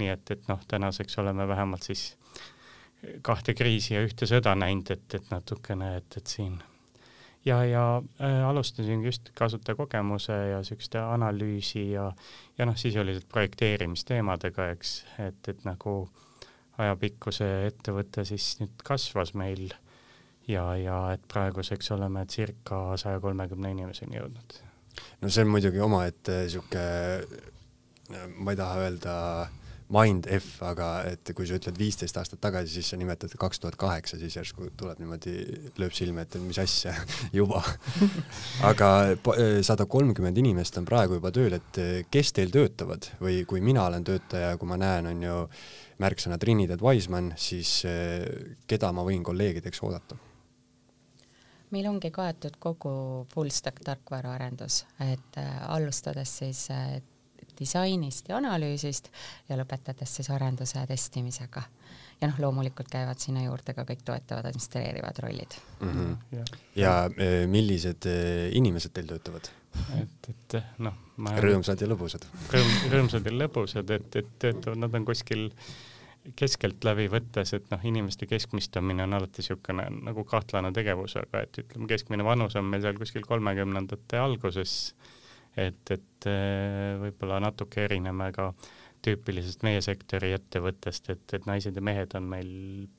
nii 0.00 0.08
et, 0.08 0.30
et 0.30 0.48
noh, 0.48 0.60
tänaseks 0.68 1.18
oleme 1.18 1.48
vähemalt 1.48 1.82
siis 1.82 2.16
kahte 3.22 3.54
kriisi 3.54 3.94
ja 3.94 4.02
ühte 4.04 4.28
sõda 4.30 4.54
näinud, 4.58 4.90
et, 4.94 5.08
et 5.18 5.32
natukene, 5.32 5.96
et, 5.98 6.16
et 6.16 6.26
siin 6.26 6.60
ja, 7.44 7.64
ja 7.64 8.02
äh, 8.20 8.48
alustasin 8.48 9.04
just 9.04 9.30
kasutajakogemuse 9.34 10.32
ja 10.32 10.58
niisuguste 10.62 10.98
analüüsi 10.98 11.90
ja, 11.90 12.12
ja 12.58 12.66
noh, 12.66 12.76
sisuliselt 12.76 13.28
projekteerimisteemadega, 13.28 14.68
eks, 14.76 14.98
et, 15.26 15.48
et 15.48 15.64
nagu 15.66 15.96
ajapikku 16.78 17.32
see 17.34 17.66
ettevõte 17.68 18.24
siis 18.28 18.54
nüüd 18.60 18.84
kasvas 18.86 19.34
meil 19.38 19.72
ja, 20.48 20.64
ja 20.78 20.98
et 21.14 21.24
praeguseks 21.30 21.90
oleme 21.96 22.24
circa 22.30 22.84
saja 23.00 23.20
kolmekümne 23.20 23.74
inimeseni 23.74 24.20
jõudnud. 24.20 24.60
no 25.20 25.28
see 25.30 25.44
on 25.44 25.50
muidugi 25.56 25.82
omaette 25.82 26.44
niisugune, 26.44 27.42
ma 28.38 28.54
ei 28.54 28.62
taha 28.62 28.86
öelda 28.86 29.16
äh, 29.42 29.58
mind 29.92 30.28
F, 30.38 30.62
aga 30.66 30.88
et 31.10 31.32
kui 31.36 31.46
sa 31.48 31.58
ütled 31.58 31.78
viisteist 31.78 32.16
aastat 32.20 32.40
tagasi, 32.42 32.74
siis 32.76 32.92
sa 32.92 32.98
nimetad 33.00 33.34
kaks 33.40 33.62
tuhat 33.62 33.76
kaheksa, 33.80 34.18
siis 34.20 34.36
järsku 34.38 34.70
tuleb 34.78 35.02
niimoodi, 35.02 35.36
lööb 35.80 35.94
silma, 35.96 36.26
et 36.26 36.36
mis 36.42 36.60
asja 36.62 36.94
juba 37.40 37.62
aga 38.70 38.90
sada 39.66 39.86
kolmkümmend 39.90 40.38
inimest 40.42 40.78
on 40.80 40.88
praegu 40.88 41.20
juba 41.20 41.32
tööl, 41.34 41.58
et 41.58 41.80
kes 42.12 42.34
teil 42.36 42.52
töötavad 42.54 43.12
või 43.22 43.42
kui 43.48 43.62
mina 43.64 43.86
olen 43.88 44.04
töötaja, 44.06 44.56
kui 44.60 44.70
ma 44.70 44.80
näen, 44.80 45.12
on 45.12 45.24
ju 45.26 45.38
märksõna 46.02 46.38
Trinidad 46.40 46.82
Wiseman, 46.82 47.32
siis 47.38 47.80
keda 48.68 48.92
ma 48.92 49.06
võin 49.06 49.24
kolleegideks 49.26 49.82
oodata? 49.86 50.18
meil 51.72 51.88
ongi 51.88 52.12
kaetud 52.12 52.58
kogu 52.60 52.92
full 53.32 53.52
stack 53.52 53.80
tarkvaraarendus, 53.86 54.82
et 55.00 55.40
äh, 55.40 55.52
alustades 55.72 56.36
siis 56.42 56.66
äh, 56.72 56.98
disainist 57.62 58.28
ja 58.30 58.38
analüüsist 58.40 59.10
ja 59.48 59.58
lõpetades 59.60 60.18
siis 60.18 60.30
arenduse 60.34 60.78
ja 60.80 60.86
testimisega. 60.90 61.62
ja 62.20 62.28
noh, 62.30 62.38
loomulikult 62.46 62.90
käivad 62.90 63.22
sinna 63.22 63.44
juurde 63.46 63.74
ka 63.74 63.86
kõik 63.88 64.04
toetavad 64.06 64.50
administreerivad 64.50 65.22
rollid 65.24 65.58
mm. 65.80 65.88
-hmm. 65.88 66.58
ja, 66.76 66.96
e, 67.16 67.46
millised 67.46 68.06
e, 68.06 68.50
inimesed 68.58 68.94
teil 68.94 69.08
töötavad? 69.14 69.50
et, 70.00 70.28
et 70.28 70.58
noh, 70.84 70.98
ma 71.16 71.32
rõõmsad 71.40 71.80
ja 71.80 71.88
lõbusad 71.88 72.26
rõõm, 72.52 72.76
rõõmsad 72.92 73.26
ja 73.26 73.32
lõbusad, 73.38 73.96
et, 73.96 74.20
et 74.20 74.36
töötavad, 74.38 74.78
nad 74.84 75.00
on 75.00 75.08
kuskil 75.08 75.50
keskeltläbi 76.38 77.08
võttes, 77.10 77.50
et 77.56 77.64
noh, 77.72 77.82
inimeste 77.86 78.28
keskmistamine 78.30 79.02
on 79.06 79.16
alati 79.18 79.42
niisugune 79.42 79.88
nagu 80.06 80.24
kahtlane 80.28 80.70
tegevus, 80.74 81.16
aga 81.18 81.42
et 81.46 81.58
ütleme, 81.64 81.88
keskmine 81.90 82.26
vanus 82.26 82.54
on 82.58 82.68
meil 82.70 82.84
seal 82.84 82.98
kuskil 83.00 83.26
kolmekümnendate 83.26 84.20
alguses 84.22 84.94
et, 85.56 85.90
et 85.90 86.28
äh, 86.30 86.94
võib-olla 87.02 87.40
natuke 87.42 87.84
erineme 87.84 88.30
ka 88.32 88.52
tüüpilisest 89.02 89.64
meie 89.66 89.82
sektori 89.82 90.32
ettevõttest, 90.36 91.10
et, 91.10 91.24
et 91.34 91.46
naised 91.48 91.76
ja 91.76 91.82
mehed 91.84 92.14
on 92.18 92.28
meil 92.30 92.52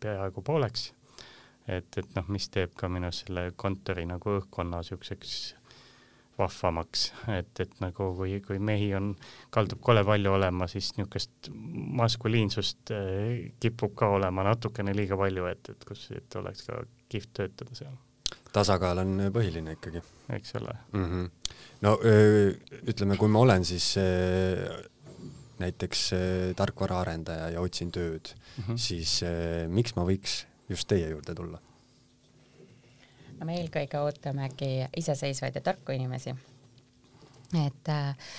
peaaegu 0.03 0.43
pooleks. 0.45 0.91
et, 1.67 1.97
et 1.97 2.15
noh, 2.17 2.27
mis 2.27 2.49
teeb 2.51 2.73
ka 2.75 2.89
minu 2.91 3.11
selle 3.15 3.51
kontori 3.55 4.03
nagu 4.05 4.37
õhkkonna 4.39 4.81
niisuguseks 4.81 5.35
vahvamaks, 6.37 7.11
et, 7.37 7.59
et 7.61 7.73
nagu 7.81 8.09
kui, 8.17 8.39
kui 8.45 8.59
mehi 8.59 8.89
on, 8.97 9.11
kaldub 9.53 9.79
kole 9.85 10.03
palju 10.05 10.33
olema, 10.33 10.67
siis 10.67 10.91
niisugust 10.97 11.51
maskuliinsust 12.01 12.93
äh, 12.95 13.53
kipub 13.63 13.95
ka 13.95 14.09
olema 14.17 14.45
natukene 14.49 14.95
liiga 14.97 15.17
palju, 15.19 15.45
et, 15.51 15.69
et 15.71 15.85
kus, 15.87 16.09
et 16.17 16.39
oleks 16.41 16.65
ka 16.67 16.81
kihvt 17.13 17.35
töötada 17.39 17.77
seal. 17.77 17.95
Tasakaal 18.53 19.03
on 19.03 19.27
põhiline 19.33 19.75
ikkagi. 19.77 20.03
eks 20.37 20.55
ole 20.61 20.77
mm. 20.93 21.05
-hmm 21.09 21.29
no 21.83 21.97
ütleme, 22.87 23.17
kui 23.19 23.27
ma 23.27 23.39
olen 23.43 23.65
siis 23.65 23.95
näiteks 25.59 26.03
tarkvaraarendaja 26.55 27.49
ja 27.49 27.61
otsin 27.61 27.91
tööd 27.91 28.31
mm, 28.31 28.63
-hmm. 28.63 28.77
siis 28.77 29.21
miks 29.67 29.95
ma 29.95 30.05
võiks 30.07 30.45
just 30.69 30.87
teie 30.87 31.09
juurde 31.09 31.35
tulla? 31.35 31.59
no 33.43 33.47
me 33.51 33.59
eelkõige 33.59 33.99
ootamegi 33.99 34.85
iseseisvaid 34.97 35.57
ja 35.59 35.61
tarku 35.61 35.91
inimesi. 35.91 36.33
et 37.59 37.89
äh, 37.91 38.29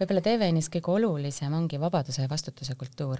võib-olla 0.00 0.22
TVN-is 0.22 0.70
kõige 0.72 0.92
olulisem 0.94 1.52
ongi 1.52 1.80
vabaduse 1.80 2.22
ja 2.22 2.30
vastutuse 2.30 2.76
kultuur. 2.78 3.18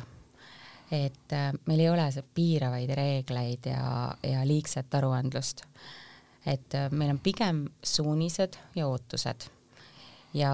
et 0.90 1.32
äh, 1.32 1.50
meil 1.66 1.80
ei 1.80 1.90
ole 1.90 2.06
piiravaid 2.34 2.90
reegleid 2.90 3.66
ja, 3.66 4.14
ja 4.22 4.46
liigset 4.46 4.94
aruandlust. 4.94 5.64
Et 6.46 6.74
äh, 6.74 6.90
meil 6.90 7.10
on 7.10 7.18
pigem 7.18 7.64
suunised 7.82 8.56
ja 8.76 8.88
ootused. 8.88 9.48
Ja 10.34 10.50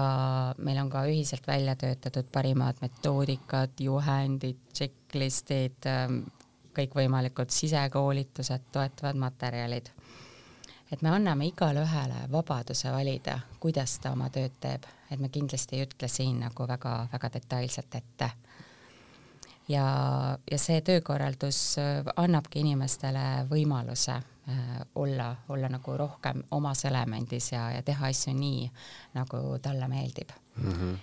meil 0.57 0.77
on 0.77 0.89
ka 0.89 1.03
ühiselt 1.09 1.47
välja 1.47 1.75
töötatud 1.75 2.27
parimad 2.31 2.77
metoodikad, 2.81 3.73
juhendid, 3.79 4.59
checklistid, 4.77 5.79
ähm, 5.89 6.21
kõikvõimalikud 6.77 7.49
sisekoolitused, 7.49 8.69
toetavad 8.71 9.15
materjalid. 9.15 9.89
et 10.91 11.01
me 11.01 11.09
anname 11.09 11.45
igale 11.47 11.85
ühele 11.85 12.25
vabaduse 12.31 12.91
valida, 12.91 13.37
kuidas 13.59 13.99
ta 13.99 14.11
oma 14.11 14.29
tööd 14.29 14.51
teeb, 14.59 14.83
et 15.11 15.19
me 15.19 15.29
kindlasti 15.29 15.77
ei 15.77 15.85
ütle 15.85 16.07
siin 16.07 16.39
nagu 16.39 16.67
väga-väga 16.67 17.29
detailselt 17.33 17.95
ette. 17.95 18.29
Ja, 19.67 19.85
ja 20.51 20.57
see 20.57 20.81
töökorraldus 20.81 21.77
äh, 21.79 22.03
annabki 22.15 22.59
inimestele 22.59 23.47
võimaluse 23.49 24.19
olla, 24.95 25.35
olla 25.49 25.69
nagu 25.69 25.97
rohkem 25.97 26.43
omas 26.51 26.85
elemendis 26.85 27.51
ja, 27.51 27.71
ja 27.71 27.83
teha 27.85 28.07
asju 28.07 28.33
nii, 28.33 28.71
nagu 29.13 29.41
talle 29.61 29.87
meeldib 29.87 30.29
mm. 30.55 30.71
-hmm. 30.71 30.95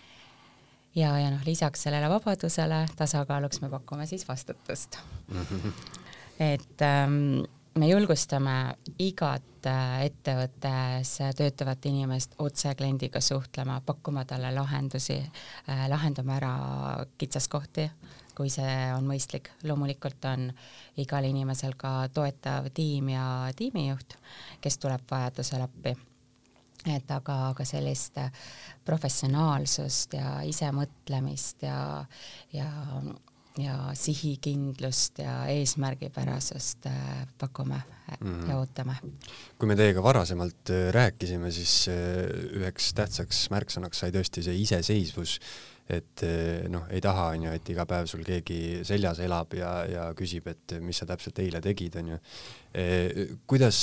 ja, 0.94 1.18
ja 1.18 1.30
noh, 1.30 1.44
lisaks 1.46 1.82
sellele 1.82 2.10
vabadusele 2.10 2.86
tasakaaluks 2.96 3.60
me 3.60 3.68
pakume 3.68 4.06
siis 4.06 4.28
vastutust 4.28 4.98
mm. 5.28 5.42
-hmm. 5.42 5.72
et 6.40 6.82
ähm, 6.82 7.44
me 7.78 7.88
julgustame 7.88 8.74
igat 8.98 9.66
äh, 9.66 10.04
ettevõttes 10.04 11.18
töötavat 11.36 11.86
inimest 11.86 12.34
otse 12.38 12.74
kliendiga 12.74 13.20
suhtlema, 13.20 13.80
pakkuma 13.86 14.24
talle 14.24 14.50
lahendusi 14.54 15.18
äh,, 15.18 15.88
lahendama 15.88 16.36
ära 16.36 16.54
kitsaskohti 17.18 17.90
kui 18.38 18.50
see 18.52 18.74
on 18.94 19.06
mõistlik. 19.08 19.50
loomulikult 19.66 20.24
on 20.30 20.48
igal 21.02 21.26
inimesel 21.26 21.74
ka 21.78 22.08
toetav 22.14 22.70
tiim 22.74 23.10
ja 23.14 23.24
tiimijuht, 23.56 24.14
kes 24.62 24.78
tuleb 24.78 25.02
vajadusel 25.10 25.66
appi. 25.66 25.96
et 26.86 27.10
aga, 27.10 27.38
aga 27.50 27.64
sellist 27.66 28.20
professionaalsust 28.86 30.14
ja 30.14 30.38
isemõtlemist 30.46 31.66
ja, 31.66 32.04
ja 32.52 32.68
ja 33.58 33.90
sihikindlust 33.94 35.18
ja 35.18 35.46
eesmärgipärasust 35.50 36.86
äh, 36.86 37.26
pakume 37.38 37.82
mm 38.20 38.42
-hmm. 38.42 38.50
ja 38.50 38.58
ootame. 38.58 38.96
kui 39.58 39.68
me 39.68 39.76
teiega 39.76 40.02
varasemalt 40.02 40.70
äh, 40.70 40.92
rääkisime, 40.92 41.50
siis 41.50 41.88
äh, 41.88 41.94
üheks 42.60 42.94
tähtsaks 42.94 43.50
märksõnaks 43.50 43.98
sai 43.98 44.10
tõesti 44.10 44.42
see 44.42 44.54
iseseisvus 44.62 45.40
et 45.88 46.24
eh, 46.26 46.66
noh, 46.68 46.84
ei 46.92 47.00
taha, 47.04 47.30
on 47.34 47.46
ju, 47.46 47.54
et 47.56 47.70
iga 47.72 47.86
päev 47.88 48.08
sul 48.10 48.24
keegi 48.26 48.82
seljas 48.86 49.22
elab 49.24 49.56
ja, 49.56 49.72
ja 49.88 50.10
küsib, 50.16 50.50
et 50.52 50.76
mis 50.84 51.00
sa 51.00 51.08
täpselt 51.08 51.40
eile 51.40 51.62
tegid, 51.64 51.96
on 52.02 52.12
ju. 52.12 52.20
Eh, 52.76 53.32
kuidas 53.48 53.80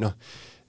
noh, 0.00 0.16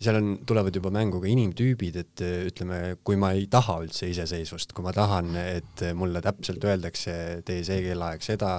seal 0.03 0.19
on, 0.19 0.29
tulevad 0.43 0.75
juba 0.75 0.91
mängu 0.91 1.21
ka 1.23 1.29
inimtüübid, 1.31 1.99
et 2.01 2.23
ütleme, 2.49 2.79
kui 3.07 3.15
ma 3.19 3.31
ei 3.37 3.47
taha 3.51 3.77
üldse 3.85 4.09
iseseisvust, 4.11 4.75
kui 4.75 4.83
ma 4.83 4.91
tahan, 4.95 5.31
et 5.39 5.85
mulle 5.95 6.19
täpselt 6.25 6.65
öeldakse, 6.67 7.15
tee 7.47 7.63
see 7.63 7.79
kellaaeg 7.85 8.25
seda, 8.25 8.57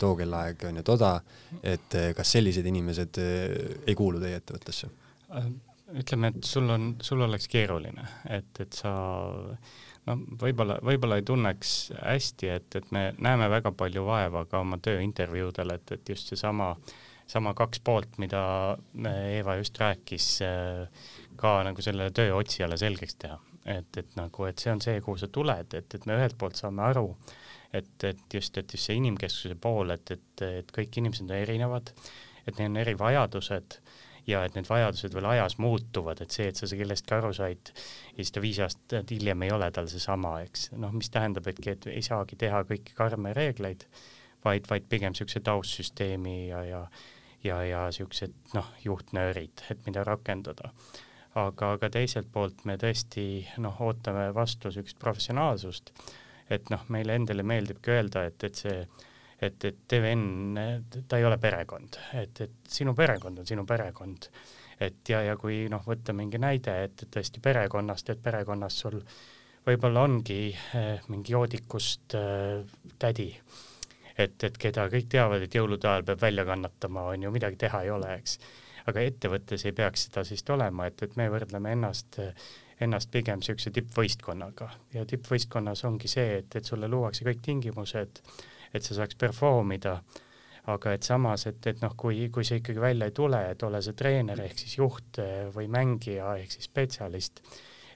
too 0.00 0.14
kellaaeg 0.16 0.64
on 0.70 0.80
ju 0.80 0.86
toda, 0.88 1.18
et 1.60 1.98
kas 2.16 2.36
sellised 2.38 2.64
inimesed 2.72 3.20
ei 3.20 3.98
kuulu 3.98 4.22
teie 4.24 4.40
ettevõttesse? 4.40 4.88
ütleme, 6.00 6.30
et 6.30 6.46
sul 6.46 6.70
on, 6.70 6.94
sul 7.02 7.22
oleks 7.26 7.48
keeruline, 7.50 8.04
et, 8.30 8.50
et 8.62 8.76
sa 8.78 8.92
noh, 10.08 10.24
võib-olla, 10.40 10.78
võib-olla 10.84 11.20
ei 11.20 11.26
tunneks 11.26 11.74
hästi, 11.98 12.50
et, 12.56 12.76
et 12.80 12.90
me 12.94 13.10
näeme 13.18 13.50
väga 13.52 13.72
palju 13.76 14.04
vaeva 14.06 14.44
ka 14.50 14.62
oma 14.64 14.80
tööintervjuudel, 14.82 15.74
et, 15.76 15.94
et 15.96 16.12
just 16.14 16.32
seesama, 16.32 16.72
sama 17.30 17.52
kaks 17.58 17.82
poolt, 17.86 18.18
mida 18.22 18.42
Eeva 19.04 19.56
just 19.60 19.78
rääkis, 19.80 20.30
ka 21.40 21.54
nagu 21.66 21.84
sellele 21.84 22.14
tööotsijale 22.16 22.78
selgeks 22.80 23.20
teha. 23.20 23.38
et, 23.70 23.96
et 24.00 24.16
nagu, 24.16 24.44
et 24.48 24.58
see 24.58 24.72
on 24.72 24.80
see, 24.80 25.00
kuhu 25.04 25.20
sa 25.20 25.28
tuled, 25.28 25.74
et, 25.76 25.94
et 25.94 26.06
me 26.08 26.16
ühelt 26.16 26.36
poolt 26.40 26.56
saame 26.56 26.82
aru, 26.82 27.10
et, 27.76 27.92
et 28.08 28.34
just, 28.34 28.56
et 28.58 28.72
just 28.72 28.88
see 28.88 28.96
inimkesksuse 28.98 29.54
pool, 29.60 29.92
et, 29.94 30.10
et, 30.16 30.44
et 30.46 30.72
kõik 30.74 30.96
inimesed 31.02 31.28
on 31.28 31.36
erinevad, 31.36 31.92
et 32.48 32.56
neil 32.56 32.72
on 32.72 32.80
erivajadused 32.80 33.76
ja 34.26 34.42
et 34.44 34.56
need 34.56 34.68
vajadused 34.68 35.14
veel 35.14 35.28
ajas 35.32 35.56
muutuvad, 35.62 36.20
et 36.20 36.34
see, 36.34 36.48
et 36.50 36.58
sa 36.58 36.68
kellestki 36.70 37.16
aru 37.16 37.32
said 37.36 37.72
ja 37.72 38.18
siis 38.18 38.34
ta 38.34 38.42
viis 38.44 38.60
aastat 38.64 39.14
hiljem 39.14 39.46
ei 39.46 39.54
ole 39.54 39.70
tal 39.74 39.88
seesama, 39.90 40.38
eks, 40.46 40.70
noh, 40.80 40.92
mis 40.96 41.10
tähendab, 41.12 41.46
etki, 41.50 41.76
et 41.76 41.88
ei 41.92 42.02
saagi 42.04 42.38
teha 42.40 42.62
kõiki 42.68 42.96
karme 42.98 43.34
reegleid, 43.36 43.86
vaid, 44.44 44.68
vaid 44.70 44.88
pigem 44.88 45.14
niisuguse 45.14 45.42
taustsüsteemi 45.46 46.36
ja, 46.50 46.64
ja 46.64 46.84
ja, 47.44 47.60
ja 47.64 47.84
niisugused 47.88 48.34
noh, 48.54 48.72
juhtnöörid, 48.84 49.64
et 49.72 49.86
mida 49.86 50.04
rakendada. 50.04 50.72
aga, 51.34 51.72
aga 51.76 51.88
teiselt 51.94 52.26
poolt 52.32 52.64
me 52.66 52.74
tõesti 52.80 53.46
noh, 53.62 53.76
ootame 53.86 54.32
vastu 54.34 54.68
niisugust 54.68 54.98
professionaalsust, 54.98 55.92
et 56.50 56.70
noh, 56.70 56.82
meile 56.88 57.14
endale 57.14 57.44
meeldibki 57.46 57.94
öelda, 57.94 58.24
et, 58.26 58.44
et 58.44 58.54
see 58.64 58.80
et, 59.40 59.64
et 59.64 59.82
TVN, 59.88 60.58
ta 61.08 61.18
ei 61.18 61.24
ole 61.24 61.38
perekond, 61.40 61.98
et, 62.20 62.40
et 62.44 62.72
sinu 62.78 62.94
perekond 62.96 63.40
on 63.40 63.48
sinu 63.48 63.64
perekond. 63.66 64.30
et 64.80 65.08
ja, 65.08 65.22
ja 65.22 65.36
kui 65.36 65.66
noh, 65.68 65.82
võtta 65.86 66.14
mingi 66.16 66.38
näide, 66.40 66.76
et, 66.84 67.04
tõesti 67.12 67.40
perekonnast, 67.44 68.10
et 68.10 68.22
perekonnas 68.22 68.78
sul 68.84 69.00
võib-olla 69.66 70.06
ongi 70.08 70.54
eh, 70.76 71.02
mingi 71.12 71.34
joodikust 71.34 72.16
eh, 72.16 72.62
tädi, 72.98 73.28
et, 74.16 74.40
et 74.44 74.56
keda 74.56 74.88
kõik 74.92 75.10
teavad, 75.12 75.44
et 75.44 75.54
jõulude 75.54 75.88
ajal 75.88 76.06
peab 76.08 76.24
välja 76.24 76.46
kannatama, 76.48 77.10
on 77.12 77.28
ju, 77.28 77.32
midagi 77.34 77.60
teha 77.60 77.84
ei 77.84 77.92
ole, 77.92 78.14
eks. 78.22 78.38
aga 78.88 79.04
ettevõttes 79.04 79.66
ei 79.68 79.76
peaks 79.76 80.08
seda 80.08 80.24
siis 80.24 80.44
olema, 80.48 80.88
et, 80.88 81.02
et 81.04 81.16
me 81.20 81.28
võrdleme 81.32 81.76
ennast 81.76 82.20
ennast 82.80 83.10
pigem 83.12 83.42
niisuguse 83.42 83.68
tippvõistkonnaga 83.76 84.70
ja 84.94 85.02
tippvõistkonnas 85.04 85.84
ongi 85.84 86.08
see, 86.08 86.38
et, 86.38 86.54
et 86.56 86.64
sulle 86.64 86.88
luuakse 86.88 87.26
kõik 87.26 87.42
tingimused 87.44 88.22
et 88.74 88.86
sa 88.86 88.96
saaks 89.00 89.18
perform 89.18 89.74
ida, 89.76 89.96
aga 90.70 90.94
et 90.94 91.06
samas, 91.06 91.46
et, 91.50 91.66
et 91.66 91.82
noh, 91.82 91.94
kui, 91.98 92.28
kui 92.32 92.46
see 92.46 92.60
ikkagi 92.60 92.82
välja 92.82 93.08
ei 93.08 93.16
tule, 93.16 93.40
et 93.50 93.62
ole 93.66 93.80
see 93.82 93.96
treener 93.98 94.40
ehk 94.44 94.58
siis 94.60 94.76
juht 94.78 95.20
või 95.54 95.68
mängija 95.72 96.34
ehk 96.38 96.52
siis 96.54 96.68
spetsialist, 96.70 97.42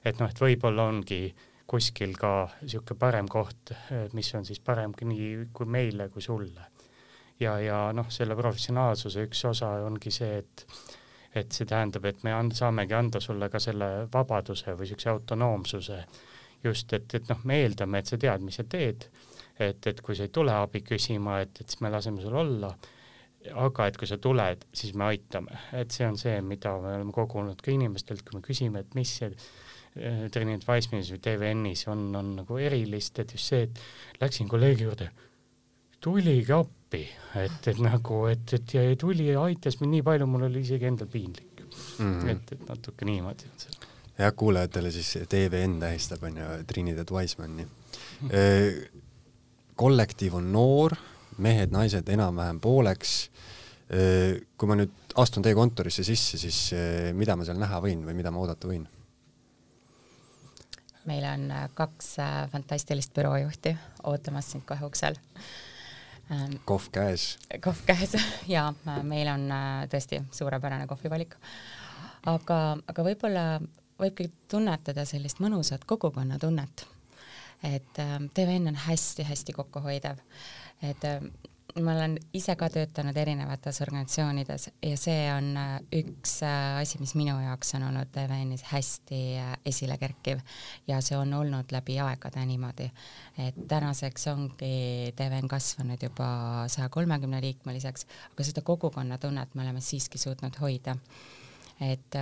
et 0.03 0.19
noh, 0.19 0.31
et 0.31 0.41
võib-olla 0.41 0.89
ongi 0.91 1.21
kuskil 1.65 2.13
ka 2.17 2.33
niisugune 2.61 2.99
parem 2.99 3.29
koht, 3.31 3.73
mis 4.13 4.27
on 4.37 4.45
siis 4.45 4.59
parem 4.61 4.93
nii 5.01 5.47
kui 5.53 5.65
meile 5.65 6.09
kui 6.13 6.21
sulle. 6.21 6.67
ja, 7.39 7.57
ja 7.59 7.79
noh, 7.93 8.09
selle 8.09 8.35
professionaalsuse 8.35 9.25
üks 9.27 9.41
osa 9.49 9.71
ongi 9.85 10.11
see, 10.11 10.37
et 10.43 10.67
et 11.35 11.51
see 11.51 11.67
tähendab, 11.67 12.05
et 12.07 12.21
me 12.23 12.31
and-, 12.31 12.55
saamegi 12.55 12.95
anda 12.95 13.19
sulle 13.19 13.49
ka 13.51 13.59
selle 13.59 14.07
vabaduse 14.11 14.71
või 14.71 14.85
niisuguse 14.85 15.09
autonoomsuse 15.11 15.97
just, 16.63 16.93
et, 16.95 17.15
et 17.17 17.27
noh, 17.29 17.41
me 17.43 17.57
eeldame, 17.63 17.99
et 17.99 18.11
sa 18.11 18.19
tead, 18.21 18.45
mis 18.45 18.55
sa 18.55 18.63
teed, 18.63 19.09
et, 19.59 19.87
et 19.87 20.01
kui 20.01 20.17
sa 20.17 20.27
ei 20.27 20.33
tule 20.33 20.53
abi 20.53 20.81
küsima, 20.85 21.39
et, 21.45 21.61
et 21.61 21.69
siis 21.69 21.81
me 21.81 21.91
laseme 21.93 22.23
sul 22.23 22.35
olla, 22.35 22.71
aga 23.65 23.89
et 23.89 23.99
kui 23.99 24.09
sa 24.09 24.17
tuled, 24.21 24.65
siis 24.75 24.95
me 24.97 25.09
aitame, 25.11 25.59
et 25.77 25.93
see 25.93 26.07
on 26.07 26.17
see, 26.19 26.39
mida 26.45 26.73
me 26.81 26.95
oleme 26.95 27.13
kogunud 27.15 27.61
ka 27.61 27.71
inimestelt, 27.73 28.25
kui 28.25 28.39
me 28.39 28.45
küsime, 28.45 28.81
et 28.81 28.97
mis 28.97 29.11
see 29.19 29.29
äh, 29.29 30.25
Trinity 30.33 30.67
Wisemanis 30.69 31.13
või 31.13 31.21
TVN-is 31.27 31.85
on, 31.93 32.07
on 32.17 32.33
nagu 32.41 32.59
erilist, 32.61 33.21
et 33.21 33.35
just 33.37 33.53
see, 33.53 33.67
et 33.69 34.21
läksin 34.23 34.49
kolleegi 34.51 34.87
juurde, 34.87 35.09
tuligi 36.03 36.53
appi, 36.55 37.03
et, 37.41 37.69
et 37.71 37.81
nagu, 37.83 38.25
et, 38.31 38.57
et 38.57 38.77
ja 38.77 38.85
tuli 38.99 39.29
ja 39.31 39.45
aitas 39.45 39.79
mind 39.81 39.97
nii 39.97 40.05
palju, 40.05 40.29
mul 40.29 40.49
oli 40.49 40.65
isegi 40.65 40.89
endal 40.89 41.09
piinlik 41.11 41.55
mm. 41.99 42.21
-hmm. 42.21 42.29
et, 42.29 42.51
et 42.51 42.69
natuke 42.69 43.05
niimoodi 43.05 43.49
on 43.51 43.59
see. 43.59 43.87
jah, 44.17 44.33
kuulajatele 44.35 44.91
siis 44.91 45.17
TVN 45.29 45.79
tähistab, 45.79 46.23
on 46.23 46.37
ju, 46.37 46.51
Trinidad 46.67 47.11
Wisemani 47.11 47.65
mm. 47.65 48.29
-hmm. 48.29 49.01
Kollektiiv 49.75 50.37
on 50.39 50.51
noor, 50.53 50.95
mehed-naised 51.37 52.09
enam-vähem 52.09 52.59
pooleks. 52.63 53.29
kui 53.85 54.67
ma 54.67 54.73
nüüd 54.79 55.13
astun 55.21 55.43
teie 55.45 55.53
kontorisse 55.53 56.01
sisse, 56.03 56.39
siis 56.41 56.57
mida 57.13 57.35
ma 57.37 57.45
seal 57.45 57.59
näha 57.61 57.77
võin 57.83 58.01
või 58.07 58.15
mida 58.17 58.31
ma 58.33 58.41
oodata 58.41 58.65
võin? 58.71 58.87
meil 61.05 61.27
on 61.29 61.43
kaks 61.77 62.15
fantastilist 62.49 63.13
büroojuhti 63.13 63.75
ootamas 64.09 64.49
sind 64.55 64.65
kohe 64.65 64.87
uksel 64.87 65.19
Ähm, 66.31 66.57
kohv 66.65 66.89
käes. 66.91 67.37
kohv 67.61 67.77
käes 67.85 68.15
ja 68.47 68.73
äh, 68.87 69.03
meil 69.03 69.27
on 69.29 69.43
äh, 69.51 69.83
tõesti 69.85 70.23
suurepärane 70.33 70.87
kohvivalik. 70.89 71.35
aga, 72.25 72.77
aga 72.87 73.03
võib-olla 73.05 73.43
võibki 74.01 74.31
tunnetada 74.49 75.05
sellist 75.05 75.37
mõnusat 75.39 75.85
kogukonnatunnet. 75.85 76.87
Et 77.63 77.99
äh, 77.99 78.15
TVN 78.33 78.67
on 78.73 78.79
hästi-hästi 78.87 79.53
kokkuhoidev, 79.53 80.23
et 80.83 81.05
ma 81.83 81.91
olen 81.91 82.15
ise 82.35 82.55
ka 82.55 82.69
töötanud 82.71 83.17
erinevates 83.19 83.81
organisatsioonides 83.83 84.69
ja 84.85 84.95
see 84.99 85.25
on 85.33 85.49
äh, 85.59 85.73
üks 85.99 86.37
äh, 86.47 86.77
asi, 86.79 86.99
mis 87.01 87.15
minu 87.19 87.35
jaoks 87.41 87.73
on 87.75 87.83
olnud 87.89 88.11
TVN-is 88.15 88.63
hästi 88.69 89.19
äh, 89.41 89.51
esile 89.67 89.97
kerkiv 89.99 90.39
ja 90.87 91.01
see 91.03 91.17
on 91.19 91.33
olnud 91.35 91.75
läbi 91.75 91.97
aegade 91.99 92.45
niimoodi, 92.47 92.87
et 93.47 93.59
tänaseks 93.67 94.29
ongi 94.31 95.11
TVN 95.19 95.51
kasvanud 95.51 96.07
juba 96.07 96.29
saja 96.71 96.87
kolmekümne 96.89 97.41
liikmeliseks, 97.43 98.07
aga 98.31 98.47
seda 98.47 98.63
kogukonnatunnet 98.63 99.55
me 99.55 99.67
oleme 99.67 99.83
siiski 99.83 100.21
suutnud 100.21 100.55
hoida. 100.61 100.95
et 101.83 102.15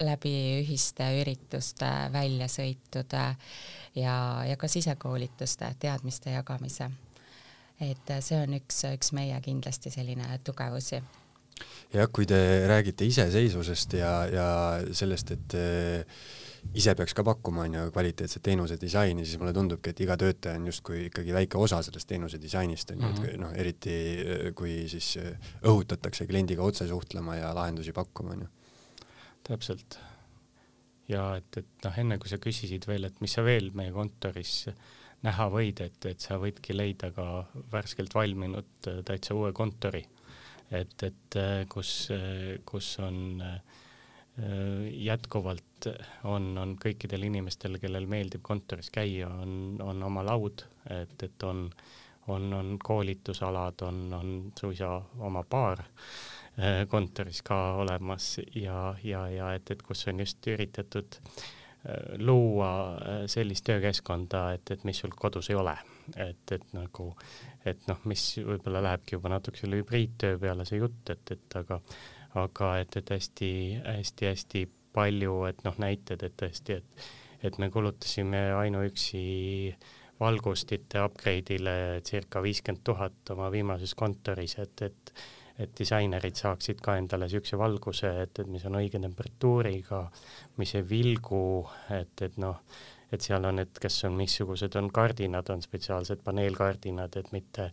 läbi 0.00 0.34
ühiste 0.62 1.06
ürituste, 1.20 1.90
väljasõitude 2.12 3.24
ja, 4.00 4.16
ja 4.48 4.56
ka 4.56 4.68
sisekoolituste, 4.68 5.74
teadmiste 5.78 6.34
jagamise 6.34 6.90
et 7.80 8.12
see 8.24 8.38
on 8.42 8.58
üks, 8.58 8.84
üks 8.92 9.14
meie 9.16 9.38
kindlasti 9.44 9.92
selline 9.92 10.28
tugevusi. 10.44 11.00
jah, 11.92 12.08
kui 12.12 12.26
te 12.28 12.38
räägite 12.68 13.04
iseseisvusest 13.08 13.96
ja, 13.98 14.12
ja 14.32 14.46
sellest, 14.96 15.32
et 15.34 15.56
äh, 15.58 16.20
ise 16.76 16.94
peaks 16.96 17.16
ka 17.16 17.24
pakkuma, 17.26 17.66
on 17.66 17.76
ju, 17.76 17.86
kvaliteetset 17.92 18.42
teenuse 18.44 18.78
disaini, 18.80 19.24
siis 19.26 19.40
mulle 19.40 19.52
tundubki, 19.56 19.92
et 19.92 20.00
iga 20.04 20.16
töötaja 20.20 20.60
on 20.60 20.70
justkui 20.70 21.06
ikkagi 21.08 21.34
väike 21.36 21.60
osa 21.60 21.82
sellest 21.84 22.08
teenuse 22.08 22.40
disainist, 22.40 22.94
on 22.94 23.04
ju, 23.04 23.10
et 23.10 23.20
mhm. 23.26 23.42
noh, 23.44 23.52
eriti 23.56 23.98
äh, 24.20 24.46
kui 24.56 24.84
siis 24.92 25.14
äh, 25.20 25.52
õhutatakse 25.64 26.28
kliendiga 26.28 26.64
otse 26.64 26.88
suhtlema 26.88 27.40
ja 27.40 27.52
lahendusi 27.56 27.96
pakkuma, 27.96 28.36
on 28.36 28.46
ju. 28.46 28.54
Täpselt. 29.50 29.98
ja 31.10 31.34
et, 31.36 31.56
et 31.58 31.84
noh, 31.84 32.00
enne 32.04 32.18
kui 32.22 32.30
sa 32.30 32.38
küsisid 32.38 32.86
veel, 32.86 33.10
et 33.10 33.20
mis 33.20 33.34
sa 33.34 33.42
veel 33.46 33.72
meie 33.74 33.92
kontoris 33.92 34.62
äh, 34.70 34.80
näha 35.26 35.48
võid, 35.52 35.82
et, 35.84 36.06
et 36.08 36.22
sa 36.22 36.38
võidki 36.40 36.76
leida 36.76 37.10
ka 37.16 37.26
värskelt 37.72 38.14
valminud 38.16 38.88
äh, 38.88 39.02
täitsa 39.06 39.36
uue 39.36 39.52
kontori. 39.56 40.02
et, 40.70 41.02
et 41.02 41.36
äh, 41.36 41.66
kus, 41.68 42.10
äh, 42.14 42.58
kus 42.64 42.96
on 43.02 43.42
jätkuvalt 44.40 45.84
on, 46.24 46.44
on 46.56 46.70
kõikidel 46.80 47.26
inimestel, 47.26 47.76
kellel 47.82 48.06
meeldib 48.08 48.40
kontoris 48.46 48.88
käia, 48.94 49.28
on, 49.28 49.76
on 49.84 50.02
oma 50.06 50.22
laud, 50.24 50.62
et, 50.88 51.12
et 51.26 51.44
on, 51.44 51.66
on, 52.32 52.46
on 52.56 52.70
koolitusalad, 52.80 53.82
on, 53.84 53.98
on 54.16 54.30
suisa 54.56 54.94
oma 55.18 55.42
baar 55.44 55.82
kontoris 56.88 57.40
ka 57.46 57.56
olemas 57.80 58.34
ja, 58.54 58.94
ja, 59.04 59.22
ja 59.32 59.52
et, 59.56 59.70
et 59.70 59.82
kus 59.86 60.02
on 60.10 60.18
just 60.20 60.46
üritatud 60.50 61.16
äh, 61.16 61.44
Äh, 61.88 62.18
luua 62.18 62.96
äh, 62.96 63.22
sellist 63.26 63.64
töökeskkonda, 63.64 64.40
et, 64.52 64.70
et 64.70 64.82
mis 64.84 64.98
sul 65.00 65.14
kodus 65.16 65.48
ei 65.48 65.56
ole. 65.56 65.72
et, 66.16 66.52
et 66.52 66.64
nagu, 66.74 67.06
et 67.64 67.86
noh, 67.88 68.00
mis 68.10 68.24
võib-olla 68.44 68.82
lähebki 68.84 69.14
juba 69.14 69.30
natuke 69.30 69.62
selle 69.62 69.78
hübriidtöö 69.78 70.36
peale 70.42 70.66
see 70.68 70.80
jutt, 70.80 71.12
et, 71.14 71.32
et 71.32 71.56
aga, 71.56 71.78
aga 72.42 72.70
et, 72.82 72.98
et 73.00 73.12
hästi-hästi-hästi 73.14 74.64
palju, 74.92 75.38
et 75.48 75.64
noh, 75.64 75.78
näited, 75.80 76.26
et 76.26 76.36
tõesti, 76.42 76.76
et, 76.82 77.08
et 77.48 77.56
me 77.62 77.70
kulutasime 77.72 78.42
ainuüksi 78.58 79.22
valgustite 80.20 81.00
upgrade'ile 81.06 81.76
circa 82.04 82.42
viiskümmend 82.44 82.84
tuhat 82.84 83.32
oma 83.32 83.48
viimases 83.54 83.94
kontoris, 83.96 84.58
et, 84.60 84.84
et 84.90 85.14
et 85.60 85.72
disainerid 85.78 86.38
saaksid 86.38 86.80
ka 86.84 86.96
endale 86.96 87.26
niisuguse 87.28 87.58
valguse, 87.60 88.10
et, 88.22 88.38
et 88.42 88.48
mis 88.48 88.64
on 88.68 88.78
õige 88.80 89.00
temperatuuriga, 89.02 90.00
mis 90.60 90.74
ei 90.78 90.86
vilgu, 90.88 91.42
et, 91.96 92.22
et 92.24 92.38
noh, 92.40 92.62
et 93.12 93.20
seal 93.20 93.44
on, 93.44 93.58
et 93.62 93.80
kas 93.82 93.98
on, 94.08 94.16
missugused 94.16 94.76
on 94.80 94.90
kardinad, 94.94 95.50
on 95.52 95.62
spetsiaalsed 95.64 96.22
paneelkardinad, 96.24 97.16
et 97.20 97.32
mitte, 97.34 97.70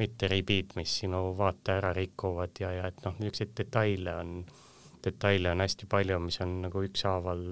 mitte 0.00 0.30
ribid, 0.32 0.74
mis 0.78 0.98
sinu 1.02 1.28
vaate 1.38 1.76
ära 1.78 1.92
rikuvad 1.96 2.62
ja, 2.62 2.72
ja 2.80 2.88
et 2.90 3.02
noh, 3.04 3.18
niisuguseid 3.20 3.54
detaile 3.60 4.16
on, 4.18 4.38
detaile 5.04 5.52
on 5.52 5.62
hästi 5.62 5.90
palju, 5.90 6.18
mis 6.24 6.40
on 6.44 6.62
nagu 6.66 6.82
ükshaaval, 6.88 7.44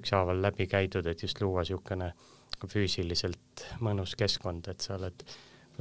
ükshaaval 0.00 0.40
läbi 0.46 0.68
käidud, 0.70 1.10
et 1.10 1.26
just 1.26 1.42
luua 1.42 1.66
niisugune 1.66 2.14
füüsiliselt 2.64 3.66
mõnus 3.84 4.14
keskkond, 4.16 4.70
et 4.72 4.80
sa 4.80 4.94
oled 4.96 5.26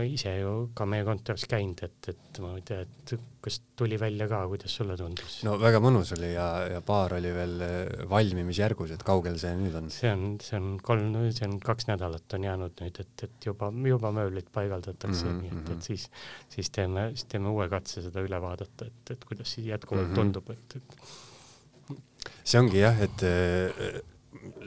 ise 0.02 0.32
ju 0.40 0.52
ka 0.74 0.88
meie 0.90 1.06
kontoris 1.06 1.46
käinud, 1.50 1.84
et, 1.86 2.08
et 2.10 2.40
ma 2.42 2.56
ei 2.58 2.64
tea, 2.66 2.82
et 2.82 3.14
kas 3.44 3.60
tuli 3.78 4.00
välja 4.02 4.26
ka, 4.32 4.40
kuidas 4.50 4.74
sulle 4.80 4.96
tundus? 4.98 5.36
no 5.46 5.54
väga 5.62 5.82
mõnus 5.84 6.14
oli 6.16 6.32
ja, 6.32 6.48
ja 6.72 6.80
baar 6.86 7.14
oli 7.20 7.34
veel 7.36 7.66
eh, 7.66 8.06
valmimisjärgus, 8.10 8.96
et 8.96 9.04
kaugel 9.06 9.38
see 9.42 9.54
nüüd 9.60 9.76
on? 9.78 9.92
see 9.94 10.10
on, 10.10 10.24
see 10.42 10.58
on 10.58 10.72
kolm, 10.82 11.12
see 11.30 11.46
on 11.46 11.60
kaks 11.64 11.90
nädalat 11.92 12.38
on 12.38 12.48
jäänud 12.50 12.82
nüüd, 12.82 13.02
et, 13.04 13.26
et 13.28 13.50
juba, 13.50 13.70
juba 13.94 14.14
mööblit 14.16 14.50
paigaldatakse 14.56 15.28
mm, 15.28 15.36
-hmm. 15.36 15.44
nii 15.44 15.52
et, 15.52 15.68
et 15.68 15.76
mhm. 15.76 15.84
siis, 15.86 16.08
siis 16.56 16.74
teeme, 16.74 17.10
siis 17.14 17.30
teeme 17.36 17.54
uue 17.54 17.70
katse 17.70 18.02
seda 18.08 18.26
üle 18.26 18.42
vaadata, 18.42 18.90
et, 18.90 19.14
et 19.18 19.30
kuidas 19.30 19.54
siis 19.58 19.70
jätkuvalt 19.70 20.10
mm 20.10 20.16
-hmm. 20.16 20.34
tundub, 20.34 20.50
et, 20.50 20.76
et 20.82 22.42
see 22.44 22.60
ongi 22.60 22.82
jah, 22.82 22.98
et 23.06 23.28
eh, 23.30 24.02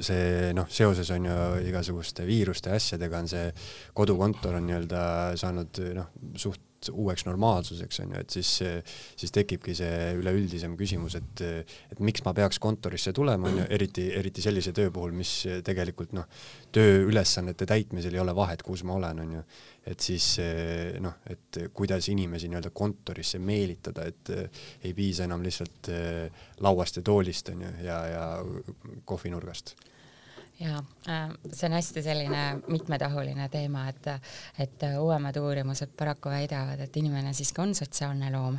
see 0.01 0.53
noh, 0.57 0.69
seoses 0.73 1.11
on 1.15 1.29
ju 1.29 1.37
igasuguste 1.69 2.27
viiruste 2.29 2.73
ja 2.73 2.81
asjadega 2.81 3.23
on 3.23 3.31
see 3.31 3.51
kodukontor 3.97 4.59
on 4.59 4.67
nii-öelda 4.69 5.03
saanud 5.41 5.83
noh, 5.97 6.15
suht 6.37 6.63
uueks 6.93 7.25
normaalsuseks 7.27 8.01
on 8.05 8.13
ju, 8.15 8.21
et 8.23 8.35
siis, 8.37 8.51
siis 9.19 9.33
tekibki 9.35 9.75
see 9.77 10.13
üleüldisem 10.19 10.77
küsimus, 10.79 11.17
et, 11.19 11.43
et 11.93 12.03
miks 12.05 12.25
ma 12.27 12.35
peaks 12.37 12.61
kontorisse 12.63 13.15
tulema, 13.17 13.49
on 13.51 13.63
ju, 13.63 13.69
eriti, 13.77 14.07
eriti 14.15 14.45
sellise 14.45 14.75
töö 14.77 14.93
puhul, 14.95 15.15
mis 15.17 15.33
tegelikult 15.67 16.15
noh, 16.17 16.29
tööülesannete 16.77 17.69
täitmisel 17.69 18.15
ei 18.17 18.23
ole 18.23 18.37
vahet, 18.37 18.63
kus 18.67 18.85
ma 18.87 18.99
olen, 19.01 19.25
on 19.25 19.35
ju. 19.39 19.47
Et 19.87 20.03
siis 20.03 20.25
noh, 21.01 21.21
et 21.31 21.61
kuidas 21.75 22.09
inimesi 22.11 22.49
nii-öelda 22.51 22.73
kontorisse 22.75 23.39
meelitada, 23.39 24.07
et 24.11 24.33
ei 24.85 24.95
piisa 24.95 25.29
enam 25.29 25.45
lihtsalt 25.47 25.91
lauast 26.67 26.99
ja 26.99 27.05
toolist, 27.07 27.53
on 27.55 27.63
ju, 27.63 27.75
ja, 27.87 28.01
ja 28.11 28.25
kohvinurgast 29.05 29.77
ja 30.61 30.83
äh, 31.09 31.31
see 31.53 31.69
on 31.69 31.73
hästi 31.77 32.03
selline 32.03 32.43
mitmetahuline 32.67 33.49
teema, 33.53 33.87
et, 33.89 34.09
et 34.59 34.87
uuemad 35.01 35.37
uurimused 35.37 35.93
paraku 35.97 36.33
väidavad, 36.33 36.81
et 36.81 36.97
inimene 36.97 37.33
siiski 37.37 37.61
on 37.61 37.75
sotsiaalne 37.75 38.31
loom. 38.33 38.59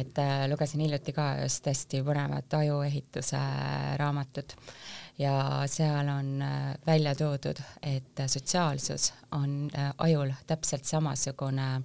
et 0.00 0.18
äh, 0.18 0.48
lugesin 0.50 0.80
hiljuti 0.80 1.12
ka 1.12 1.34
just 1.42 1.66
hästi 1.66 2.02
põnevat 2.06 2.58
ajuehituse 2.58 3.42
raamatut 4.02 4.56
ja 5.18 5.62
seal 5.66 6.08
on 6.08 6.42
äh, 6.42 6.74
välja 6.86 7.14
toodud, 7.14 7.60
et 7.82 8.24
sotsiaalsus 8.26 9.12
on 9.32 9.70
ajul 9.98 10.32
täpselt 10.46 10.84
samasugune 10.84 11.82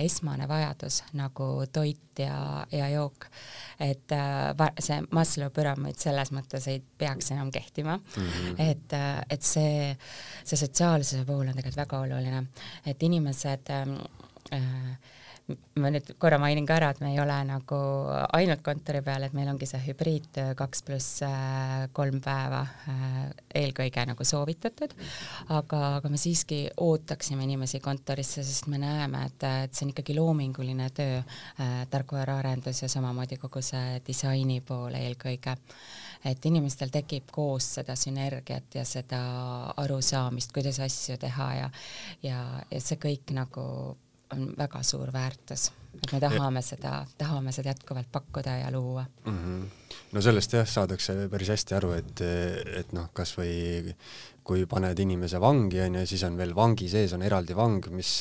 esmane 0.00 0.48
vajadus 0.48 1.02
nagu 1.12 1.66
toit 1.72 2.18
ja, 2.18 2.66
ja 2.72 2.88
jook. 2.88 3.26
Et 3.80 4.12
äh, 4.12 4.70
see 4.80 5.02
Maslow 5.12 5.52
püramiid 5.54 6.00
selles 6.00 6.32
mõttes 6.32 6.68
ei 6.72 6.80
peaks 6.80 7.32
enam 7.34 7.50
kehtima. 7.52 7.98
Mm, 7.98 8.28
-hmm. 8.28 8.54
et, 8.70 8.92
äh, 8.92 9.20
et 9.30 9.42
see, 9.42 9.96
see 10.44 10.56
sotsiaalsuse 10.56 11.24
puhul 11.24 11.48
on 11.48 11.54
tegelikult 11.54 11.84
väga 11.84 12.00
oluline, 12.00 12.46
et 12.86 13.02
inimesed 13.02 13.70
ähm, 13.70 13.96
äh, 14.52 14.96
ma 15.48 15.88
nüüd 15.92 16.10
korra 16.20 16.36
mainin 16.40 16.66
ka 16.68 16.76
ära, 16.76 16.90
et 16.92 16.98
me 17.00 17.12
ei 17.14 17.20
ole 17.22 17.36
nagu 17.48 17.76
ainult 18.36 18.60
kontori 18.64 19.00
peal, 19.04 19.24
et 19.24 19.34
meil 19.36 19.48
ongi 19.48 19.68
see 19.68 19.80
hübriidtöö 19.86 20.52
kaks 20.58 20.82
pluss 20.84 21.22
äh, 21.24 21.86
kolm 21.96 22.18
päeva 22.24 22.60
äh, 22.92 23.14
eelkõige 23.62 24.04
nagu 24.10 24.26
soovitatud, 24.28 24.92
aga, 25.56 25.80
aga 26.00 26.10
me 26.12 26.20
siiski 26.20 26.60
ootaksime 26.84 27.46
inimesi 27.46 27.80
kontorisse, 27.84 28.44
sest 28.44 28.68
me 28.68 28.80
näeme, 28.82 29.22
et, 29.30 29.46
et 29.68 29.76
see 29.76 29.86
on 29.86 29.94
ikkagi 29.94 30.16
loominguline 30.18 30.90
töö, 30.96 31.22
äh, 31.22 31.78
tarkvaraarendus 31.92 32.82
ja 32.84 32.90
samamoodi 32.92 33.40
kogu 33.40 33.62
see 33.64 34.02
disaini 34.06 34.60
pool 34.60 34.98
eelkõige. 34.98 35.56
Et 36.26 36.46
inimestel 36.50 36.90
tekib 36.90 37.28
koos 37.30 37.76
seda 37.78 37.94
sünergiat 37.96 38.74
ja 38.74 38.82
seda 38.84 39.20
arusaamist, 39.78 40.50
kuidas 40.52 40.80
asju 40.82 41.16
teha 41.22 41.48
ja 41.54 41.70
ja, 42.26 42.42
ja 42.72 42.80
see 42.82 42.98
kõik 43.00 43.30
nagu 43.36 43.64
on 44.32 44.54
väga 44.58 44.82
suur 44.82 45.12
väärtus, 45.12 45.70
et 45.94 46.12
me 46.12 46.20
tahame 46.20 46.62
ja. 46.62 46.66
seda, 46.70 46.94
tahame 47.18 47.52
seda 47.52 47.72
jätkuvalt 47.72 48.10
pakkuda 48.12 48.56
ja 48.58 48.70
luua 48.70 49.04
mm. 49.24 49.38
-hmm. 49.38 49.94
no 50.12 50.22
sellest 50.22 50.52
jah, 50.52 50.66
saadakse 50.68 51.28
päris 51.28 51.48
hästi 51.48 51.74
aru, 51.74 51.92
et, 51.92 52.20
et 52.80 52.92
noh, 52.92 53.08
kasvõi 53.12 53.94
kui 54.48 54.64
paned 54.68 54.96
inimese 55.02 55.38
vangi, 55.42 55.80
on 55.84 55.98
ju, 56.00 56.04
siis 56.08 56.22
on 56.24 56.36
veel 56.38 56.54
vangi 56.56 56.88
sees 56.88 57.12
on 57.12 57.24
eraldi 57.26 57.52
vang, 57.56 57.84
mis, 57.92 58.12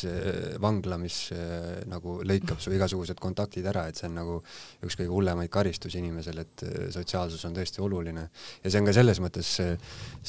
vangla, 0.60 0.98
mis 1.00 1.20
äh, 1.36 1.86
nagu 1.88 2.18
lõikab 2.28 2.60
su 2.64 2.74
igasugused 2.76 3.20
kontaktid 3.24 3.68
ära, 3.72 3.86
et 3.88 4.00
see 4.00 4.10
on 4.10 4.18
nagu 4.20 4.36
üks 4.84 4.98
kõige 5.00 5.14
hullemaid 5.14 5.52
karistusi 5.54 6.02
inimesele, 6.02 6.44
et 6.44 6.66
äh, 6.68 6.90
sotsiaalsus 6.96 7.46
on 7.48 7.56
tõesti 7.56 7.84
oluline. 7.84 8.28
ja 8.64 8.72
see 8.72 8.82
on 8.82 8.90
ka 8.90 8.96
selles 8.98 9.22
mõttes, 9.24 9.54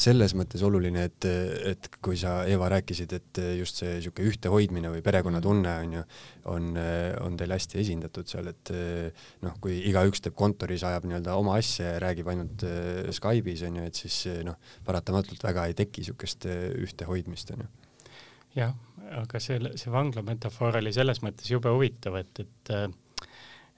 selles 0.06 0.36
mõttes 0.38 0.62
oluline, 0.66 1.08
et, 1.10 1.28
et 1.72 1.90
kui 2.04 2.18
sa, 2.20 2.38
Eva, 2.48 2.70
rääkisid, 2.76 3.16
et 3.18 3.42
just 3.58 3.82
see 3.82 3.98
niisugune 3.98 4.30
ühtehoidmine 4.30 4.92
või 4.94 5.02
perekonnatunne, 5.04 5.74
on 5.82 5.98
ju, 5.98 6.04
on, 6.48 6.70
on 7.24 7.36
teil 7.36 7.52
hästi 7.52 7.82
esindatud 7.82 8.30
seal, 8.30 8.52
et 8.52 8.72
noh, 9.42 9.58
kui 9.60 9.80
igaüks 9.90 10.22
teeb 10.24 10.38
kontoris, 10.38 10.86
ajab 10.86 11.08
nii-öelda 11.08 11.34
oma 11.36 11.58
asja 11.58 11.94
ja 11.94 12.00
räägib 12.06 12.30
ainult 12.30 12.64
Skype'is, 13.18 13.66
on 13.66 13.82
ju, 13.82 13.90
et 13.90 13.98
siis 13.98 14.22
noh, 14.46 14.56
paratamatult 14.86 15.42
väga 15.44 15.66
ei 15.68 15.76
teki 15.76 15.87
teki 15.88 16.04
niisugust 16.04 16.46
äh, 16.46 16.68
ühtehoidmist, 16.84 17.52
on 17.56 17.64
ju. 17.64 17.68
jah, 18.60 18.78
aga 19.18 19.42
see, 19.42 19.58
see 19.80 19.92
vangla 19.92 20.22
metafoor 20.26 20.80
oli 20.82 20.94
selles 20.94 21.22
mõttes 21.24 21.50
jube 21.50 21.72
huvitav, 21.74 22.20
et, 22.22 22.44
et 22.44 22.74
äh, 22.76 22.88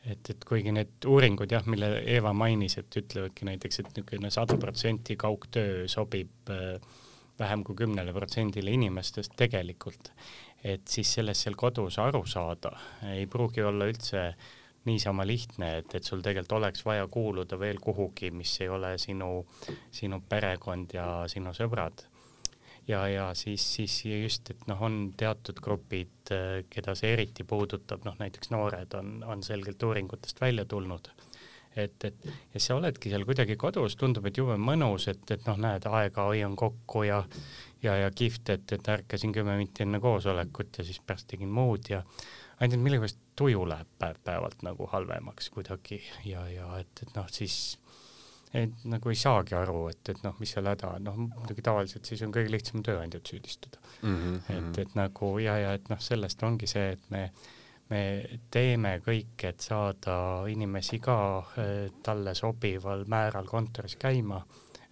et, 0.08 0.30
et 0.32 0.44
kuigi 0.48 0.72
need 0.72 1.04
uuringud 1.08 1.50
jah, 1.52 1.66
mille 1.68 1.90
Eeva 2.08 2.32
mainis, 2.36 2.78
et 2.80 2.96
ütlevadki 2.96 3.44
näiteks, 3.44 3.82
et 3.82 3.90
niisugune 3.92 4.30
sada 4.32 4.56
protsenti 4.60 5.16
kaugtöö 5.20 5.84
sobib 5.92 6.52
äh, 6.52 6.78
vähem 7.40 7.64
kui 7.64 7.76
kümnele 7.76 8.14
protsendile 8.16 8.72
inimestest 8.76 9.36
tegelikult, 9.38 10.12
et 10.64 10.88
siis 10.88 11.12
sellest 11.18 11.46
seal 11.46 11.56
kodus 11.60 11.98
aru 12.02 12.22
saada 12.28 12.74
ei 13.12 13.26
pruugi 13.30 13.64
olla 13.64 13.88
üldse 13.88 14.24
niisama 14.88 15.26
lihtne, 15.26 15.74
et, 15.80 15.94
et 15.94 16.06
sul 16.06 16.22
tegelikult 16.24 16.56
oleks 16.58 16.84
vaja 16.86 17.06
kuuluda 17.12 17.58
veel 17.60 17.80
kuhugi, 17.82 18.30
mis 18.32 18.54
ei 18.64 18.68
ole 18.72 18.94
sinu, 18.98 19.44
sinu 19.92 20.22
perekond 20.28 20.94
ja 20.96 21.06
sinu 21.28 21.52
sõbrad. 21.56 22.06
ja, 22.88 23.06
ja 23.08 23.30
siis, 23.34 23.64
siis 23.74 24.04
just, 24.04 24.50
et 24.50 24.66
noh, 24.66 24.80
on 24.82 25.12
teatud 25.16 25.60
grupid, 25.62 26.32
keda 26.70 26.94
see 26.96 27.12
eriti 27.12 27.44
puudutab, 27.44 28.04
noh 28.04 28.16
näiteks 28.18 28.50
noored 28.50 28.94
on, 28.98 29.18
on 29.26 29.42
selgelt 29.42 29.82
uuringutest 29.82 30.40
välja 30.40 30.64
tulnud 30.64 31.10
et, 31.76 32.04
et 32.04 32.30
ja 32.54 32.60
sa 32.60 32.76
oledki 32.80 33.12
seal 33.12 33.24
kuidagi 33.28 33.56
kodus, 33.60 33.94
tundub, 33.96 34.26
et 34.26 34.38
jube 34.40 34.56
mõnus, 34.58 35.06
et, 35.12 35.22
et 35.30 35.44
noh, 35.46 35.58
näed, 35.60 35.86
aega 35.86 36.26
hoian 36.30 36.56
kokku 36.58 37.04
ja 37.06 37.22
ja, 37.82 37.96
ja 37.96 38.10
kihvt, 38.10 38.50
et, 38.50 38.72
et 38.72 38.88
ärkasin 38.88 39.32
kümme 39.32 39.56
minti 39.56 39.84
enne 39.86 40.00
koosolekut 40.00 40.78
ja 40.78 40.84
siis 40.84 41.00
pärast 41.00 41.28
tegin 41.30 41.48
muud 41.52 41.88
ja 41.90 42.02
ainult 42.60 42.76
et 42.76 42.84
millegipärast 42.84 43.20
tuju 43.40 43.62
läheb 43.68 43.92
päev-päevalt 44.00 44.64
nagu 44.66 44.88
halvemaks 44.92 45.50
kuidagi 45.54 46.02
ja, 46.28 46.44
ja 46.52 46.66
et, 46.80 47.04
et 47.06 47.14
noh, 47.16 47.28
siis 47.32 47.78
et 48.54 48.84
nagu 48.90 49.12
ei 49.12 49.18
saagi 49.18 49.54
aru, 49.54 49.84
et, 49.92 50.02
et 50.10 50.20
noh, 50.24 50.34
mis 50.42 50.50
seal 50.50 50.66
häda 50.66 50.96
on, 50.96 51.06
noh 51.06 51.18
muidugi 51.20 51.62
tavaliselt 51.64 52.08
siis 52.08 52.22
on 52.26 52.34
kõige 52.34 52.50
lihtsam 52.50 52.82
tööandjat 52.86 53.30
süüdistada 53.32 53.78
mm. 54.02 54.16
-hmm. 54.16 54.40
et, 54.56 54.80
et 54.84 54.96
nagu 54.98 55.32
ja, 55.38 55.56
ja 55.62 55.72
et 55.78 55.88
noh, 55.92 56.00
sellest 56.02 56.42
ongi 56.46 56.66
see, 56.70 56.88
et 56.96 57.04
me, 57.14 57.28
me 57.90 58.02
teeme 58.50 58.96
kõik, 59.06 59.36
et 59.46 59.62
saada 59.62 60.16
inimesi 60.50 60.98
ka 60.98 61.18
eh, 61.62 61.86
talle 62.02 62.34
sobival 62.34 63.06
määral 63.06 63.46
kontoris 63.46 63.96
käima, 63.96 64.42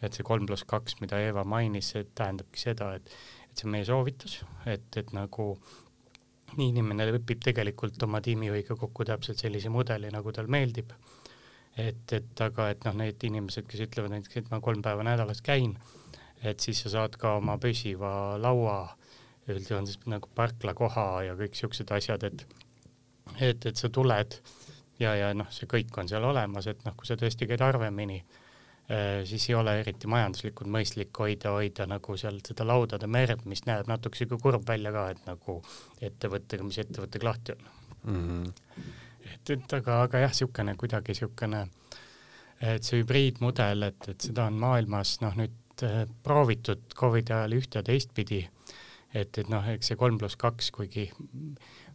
et 0.03 0.15
see 0.15 0.23
kolm 0.23 0.47
pluss 0.47 0.65
kaks, 0.65 1.01
mida 1.03 1.19
Eva 1.19 1.45
mainis, 1.45 1.91
see 1.95 2.07
tähendabki 2.15 2.63
seda, 2.63 2.95
et, 2.95 3.11
et 3.51 3.59
see 3.59 3.67
on 3.67 3.75
meie 3.75 3.85
soovitus, 3.85 4.41
et, 4.67 4.87
et 4.97 5.13
nagu 5.13 5.51
inimene 6.57 7.07
lepib 7.11 7.43
tegelikult 7.45 8.03
oma 8.03 8.21
tiimijuhiga 8.25 8.77
kokku 8.77 9.05
täpselt 9.09 9.41
sellise 9.43 9.71
mudeli, 9.73 10.11
nagu 10.15 10.33
tal 10.33 10.49
meeldib. 10.51 10.93
et, 11.79 12.13
et 12.13 12.41
aga, 12.43 12.71
et 12.73 12.85
noh, 12.89 12.97
need 12.99 13.23
inimesed, 13.23 13.67
kes 13.71 13.85
ütlevad 13.85 14.11
näiteks, 14.11 14.41
et 14.41 14.49
ma 14.51 14.59
kolm 14.61 14.83
päeva 14.83 15.05
nädalas 15.07 15.43
käin, 15.47 15.77
et 16.43 16.61
siis 16.61 16.81
sa 16.83 16.91
saad 16.91 17.15
ka 17.21 17.37
oma 17.39 17.55
püsiva 17.63 18.39
laua, 18.41 18.81
siis 19.47 20.01
nagu 20.11 20.31
parklakoha 20.35 21.07
ja 21.29 21.37
kõik 21.39 21.55
siuksed 21.55 21.93
asjad, 21.95 22.27
et 22.27 22.47
et, 23.39 23.67
et 23.67 23.77
sa 23.77 23.89
tuled 23.93 24.35
ja, 24.99 25.15
ja 25.15 25.33
noh, 25.37 25.49
see 25.55 25.69
kõik 25.71 25.95
on 26.01 26.09
seal 26.11 26.25
olemas, 26.25 26.67
et 26.67 26.83
noh, 26.87 26.97
kui 26.97 27.07
sa 27.07 27.17
tõesti 27.21 27.47
käid 27.47 27.63
harvemini 27.63 28.23
siis 29.29 29.51
ei 29.51 29.55
ole 29.55 29.75
eriti 29.83 30.09
majanduslikult 30.09 30.71
mõistlik 30.73 31.19
hoida, 31.21 31.53
hoida 31.53 31.85
nagu 31.89 32.17
seal 32.17 32.39
seda 32.47 32.65
laudade 32.65 33.09
merd, 33.11 33.45
mis 33.51 33.67
näeb 33.69 33.89
natuke 33.91 34.17
sihuke 34.17 34.39
kurb 34.41 34.65
välja 34.69 34.93
ka, 34.95 35.03
et 35.13 35.27
nagu 35.29 35.59
ettevõttega, 36.09 36.65
mis 36.65 36.81
ettevõttega 36.81 37.29
lahti 37.29 37.53
on 37.53 37.67
mm. 38.03 38.23
-hmm. 38.29 38.87
et, 39.35 39.51
et 39.51 39.75
aga, 39.81 40.03
aga 40.07 40.23
jah, 40.25 40.33
niisugune 40.33 40.75
kuidagi 40.81 41.13
niisugune, 41.13 41.67
et 42.61 42.89
see 42.89 43.03
hübriidmudel, 43.03 43.91
et, 43.91 44.09
et 44.09 44.29
seda 44.31 44.49
on 44.49 44.57
maailmas 44.63 45.19
noh, 45.21 45.37
nüüd 45.37 45.85
äh, 45.85 46.07
proovitud 46.25 46.89
Covidi 46.97 47.37
ajal 47.37 47.59
ühte 47.61 47.83
ja 47.83 47.85
teistpidi, 47.85 48.41
et, 49.13 49.37
et 49.39 49.53
noh, 49.53 49.69
eks 49.69 49.93
see 49.93 50.01
kolm 50.01 50.17
pluss 50.19 50.41
kaks, 50.41 50.73
kuigi 50.73 51.11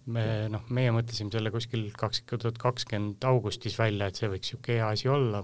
me 0.05 0.23
noh, 0.51 0.69
meie 0.69 0.93
mõtlesime 0.93 1.33
selle 1.33 1.49
kuskil 1.51 1.89
kaks 1.97 2.21
tuhat 2.29 2.61
kakskümmend 2.61 3.23
augustis 3.25 3.79
välja, 3.79 4.07
et 4.07 4.19
see 4.19 4.29
võiks 4.29 4.53
niisugune 4.53 4.77
hea 4.77 4.93
asi 4.93 5.09
olla 5.09 5.43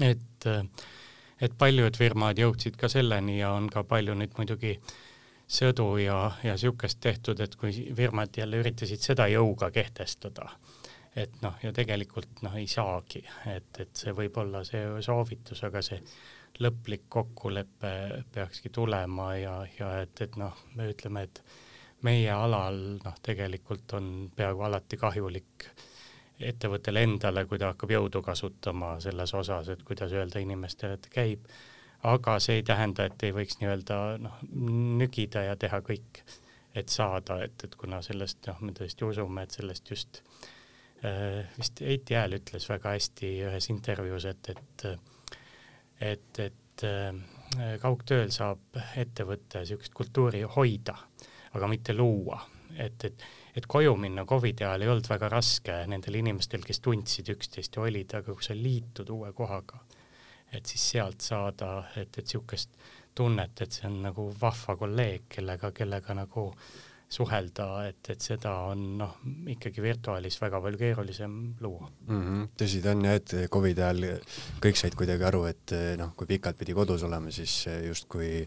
et, 0.00 0.48
et 1.40 1.58
paljud 1.58 1.96
firmad 1.96 2.38
jõudsid 2.38 2.78
ka 2.78 2.90
selleni 2.92 3.38
ja 3.40 3.52
on 3.56 3.68
ka 3.72 3.84
palju 3.88 4.16
nüüd 4.18 4.34
muidugi 4.38 4.76
sõdu 5.48 5.94
ja, 6.02 6.18
ja 6.44 6.56
niisugust 6.56 7.00
tehtud, 7.00 7.40
et 7.40 7.56
kui 7.56 7.72
firmad 7.96 8.36
jälle 8.36 8.60
üritasid 8.60 9.00
seda 9.00 9.28
jõuga 9.32 9.70
kehtestada, 9.72 10.50
et 11.16 11.40
noh, 11.42 11.56
ja 11.62 11.72
tegelikult 11.72 12.42
noh, 12.44 12.56
ei 12.60 12.68
saagi, 12.68 13.24
et, 13.48 13.70
et 13.80 13.94
see 13.96 14.12
võib 14.16 14.36
olla 14.44 14.62
see 14.68 14.84
soovitus, 15.04 15.64
aga 15.64 15.82
see 15.84 16.02
lõplik 16.60 17.06
kokkulepe 17.08 17.92
peakski 18.34 18.70
tulema 18.74 19.32
ja, 19.38 19.56
ja 19.78 19.92
et, 20.02 20.20
et 20.20 20.36
noh, 20.40 20.56
me 20.76 20.90
ütleme, 20.92 21.24
et 21.28 21.42
meie 22.04 22.30
alal 22.30 22.98
noh, 23.00 23.22
tegelikult 23.24 23.96
on 23.98 24.10
peaaegu 24.36 24.68
alati 24.68 25.00
kahjulik 25.00 25.68
äh, 25.70 25.86
ettevõttele 26.40 27.02
endale, 27.02 27.44
kui 27.46 27.58
ta 27.58 27.72
hakkab 27.72 27.90
jõudu 27.90 28.22
kasutama 28.22 28.94
selles 29.02 29.34
osas, 29.34 29.68
et 29.72 29.82
kuidas 29.86 30.12
öelda 30.14 30.42
inimestele, 30.42 30.98
et 30.98 31.08
käib, 31.12 31.48
aga 32.06 32.38
see 32.42 32.60
ei 32.60 32.66
tähenda, 32.66 33.08
et 33.08 33.24
ei 33.26 33.34
võiks 33.34 33.58
nii-öelda 33.60 33.98
noh, 34.22 34.38
nügida 35.00 35.48
ja 35.48 35.56
teha 35.56 35.80
kõik, 35.86 36.22
et 36.78 36.92
saada, 36.94 37.40
et, 37.44 37.64
et 37.64 37.74
kuna 37.78 38.02
sellest 38.04 38.46
noh, 38.50 38.62
me 38.62 38.76
tõesti 38.76 39.06
usume, 39.08 39.42
et 39.42 39.56
sellest 39.58 39.90
just 39.90 40.22
äh, 41.02 41.42
vist 41.58 41.82
Heiti 41.82 42.14
Hääl 42.14 42.38
ütles 42.38 42.68
väga 42.70 42.94
hästi 42.94 43.32
ühes 43.48 43.70
intervjuus, 43.74 44.28
et, 44.30 44.52
et 44.54 44.88
et, 45.98 46.38
et 46.38 46.86
äh, 46.86 47.78
kaugtööl 47.82 48.30
saab 48.34 48.78
ettevõte 49.00 49.64
niisugust 49.64 49.94
kultuuri 49.96 50.44
hoida, 50.56 50.94
aga 51.58 51.70
mitte 51.70 51.96
luua, 51.96 52.38
et, 52.76 53.04
et 53.08 53.24
et 53.56 53.66
koju 53.66 53.94
minna 53.96 54.24
Covidi 54.28 54.64
ajal 54.64 54.84
ei 54.84 54.90
olnud 54.92 55.08
väga 55.10 55.30
raske 55.32 55.78
nendel 55.90 56.20
inimestel, 56.20 56.64
kes 56.66 56.82
tundsid 56.84 57.30
üksteist 57.34 57.78
ja 57.78 57.84
olid, 57.84 58.14
aga 58.18 58.34
kui 58.34 58.44
sa 58.44 58.56
liitud 58.56 59.10
uue 59.14 59.32
kohaga, 59.36 59.80
et 60.52 60.66
siis 60.66 60.90
sealt 60.94 61.24
saada, 61.24 61.72
et, 61.96 62.10
et 62.10 62.24
niisugust 62.24 62.76
tunnet, 63.18 63.64
et 63.64 63.72
see 63.72 63.88
on 63.88 64.02
nagu 64.04 64.28
vahva 64.40 64.76
kolleeg, 64.78 65.26
kellega, 65.32 65.72
kellega 65.74 66.14
nagu 66.14 66.50
suhelda, 67.08 67.66
et, 67.88 68.10
et 68.12 68.20
seda 68.20 68.52
on 68.68 68.82
noh, 69.00 69.14
ikkagi 69.48 69.80
virtuaalis 69.80 70.36
väga 70.42 70.60
palju 70.60 70.78
keerulisem 70.78 71.38
luua 71.64 71.86
mm. 71.88 72.18
-hmm. 72.18 72.48
tõsi 72.60 72.82
ta 72.84 72.92
on 72.92 73.06
jah, 73.08 73.16
et 73.16 73.34
Covidi 73.50 73.80
ajal 73.80 74.20
kõik 74.60 74.76
said 74.76 74.94
kuidagi 74.94 75.24
aru, 75.24 75.46
et 75.48 75.72
noh, 75.96 76.12
kui 76.16 76.28
pikalt 76.28 76.58
pidi 76.60 76.76
kodus 76.76 77.02
olema, 77.08 77.32
siis 77.32 77.64
justkui 77.88 78.44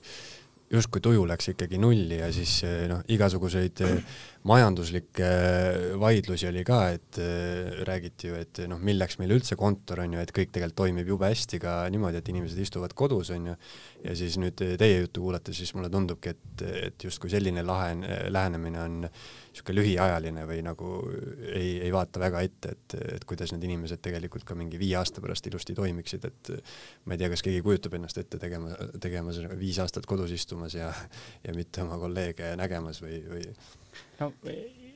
justkui 0.72 1.02
tuju 1.04 1.24
läks 1.28 1.52
ikkagi 1.54 1.80
nulli 1.82 2.20
ja 2.22 2.30
siis 2.34 2.62
eh, 2.68 2.86
noh, 2.92 3.02
igasuguseid 3.12 3.84
eh, 3.88 4.20
majanduslikke 4.48 5.28
vaidlusi 6.02 6.48
oli 6.50 6.64
ka, 6.66 6.80
et 6.96 7.20
räägiti 7.88 8.32
ju, 8.32 8.38
et 8.42 8.62
noh, 8.70 8.80
milleks 8.82 9.20
meil 9.22 9.36
üldse 9.36 9.58
kontor 9.60 10.02
on 10.02 10.16
ju, 10.16 10.22
et 10.24 10.34
kõik 10.34 10.50
tegelikult 10.56 10.80
toimib 10.82 11.12
jube 11.14 11.30
hästi 11.30 11.60
ka 11.62 11.76
niimoodi, 11.94 12.22
et 12.22 12.32
inimesed 12.34 12.62
istuvad 12.64 12.96
kodus 12.98 13.30
on 13.36 13.52
ju. 13.52 13.56
ja 14.02 14.16
siis 14.18 14.40
nüüd 14.42 14.58
teie 14.58 15.02
juttu 15.04 15.22
kuulates, 15.22 15.58
siis 15.58 15.76
mulle 15.78 15.92
tundubki, 15.94 16.34
et, 16.34 16.64
et 16.88 17.06
justkui 17.06 17.30
selline 17.30 17.62
lahe, 17.66 17.94
lähenemine 18.34 18.82
on 18.82 18.98
niisugune 19.52 19.78
lühiajaline 19.78 20.46
või 20.48 20.62
nagu 20.66 20.90
ei, 21.52 21.76
ei 21.84 21.92
vaata 21.94 22.22
väga 22.24 22.42
ette, 22.48 22.72
et, 22.72 22.96
et 23.18 23.26
kuidas 23.28 23.52
need 23.54 23.66
inimesed 23.68 24.02
tegelikult 24.02 24.46
ka 24.48 24.56
mingi 24.58 24.80
viie 24.82 24.96
aasta 24.98 25.22
pärast 25.22 25.48
ilusti 25.52 25.76
toimiksid, 25.78 26.26
et 26.26 26.54
ma 27.06 27.14
ei 27.14 27.22
tea, 27.22 27.30
kas 27.34 27.46
keegi 27.46 27.62
kujutab 27.66 28.00
ennast 28.00 28.18
ette 28.18 28.40
tegema, 28.42 28.74
tegemas 29.04 29.42
viis 29.60 29.78
aastat 29.84 30.08
kodus 30.10 30.34
istumas 30.34 30.78
ja, 30.80 30.90
ja 31.44 31.54
mitte 31.54 31.84
oma 31.84 32.00
kolleege 32.02 32.56
nägemas 32.58 33.04
või, 33.04 33.22
või 33.28 33.46
no 34.20 34.32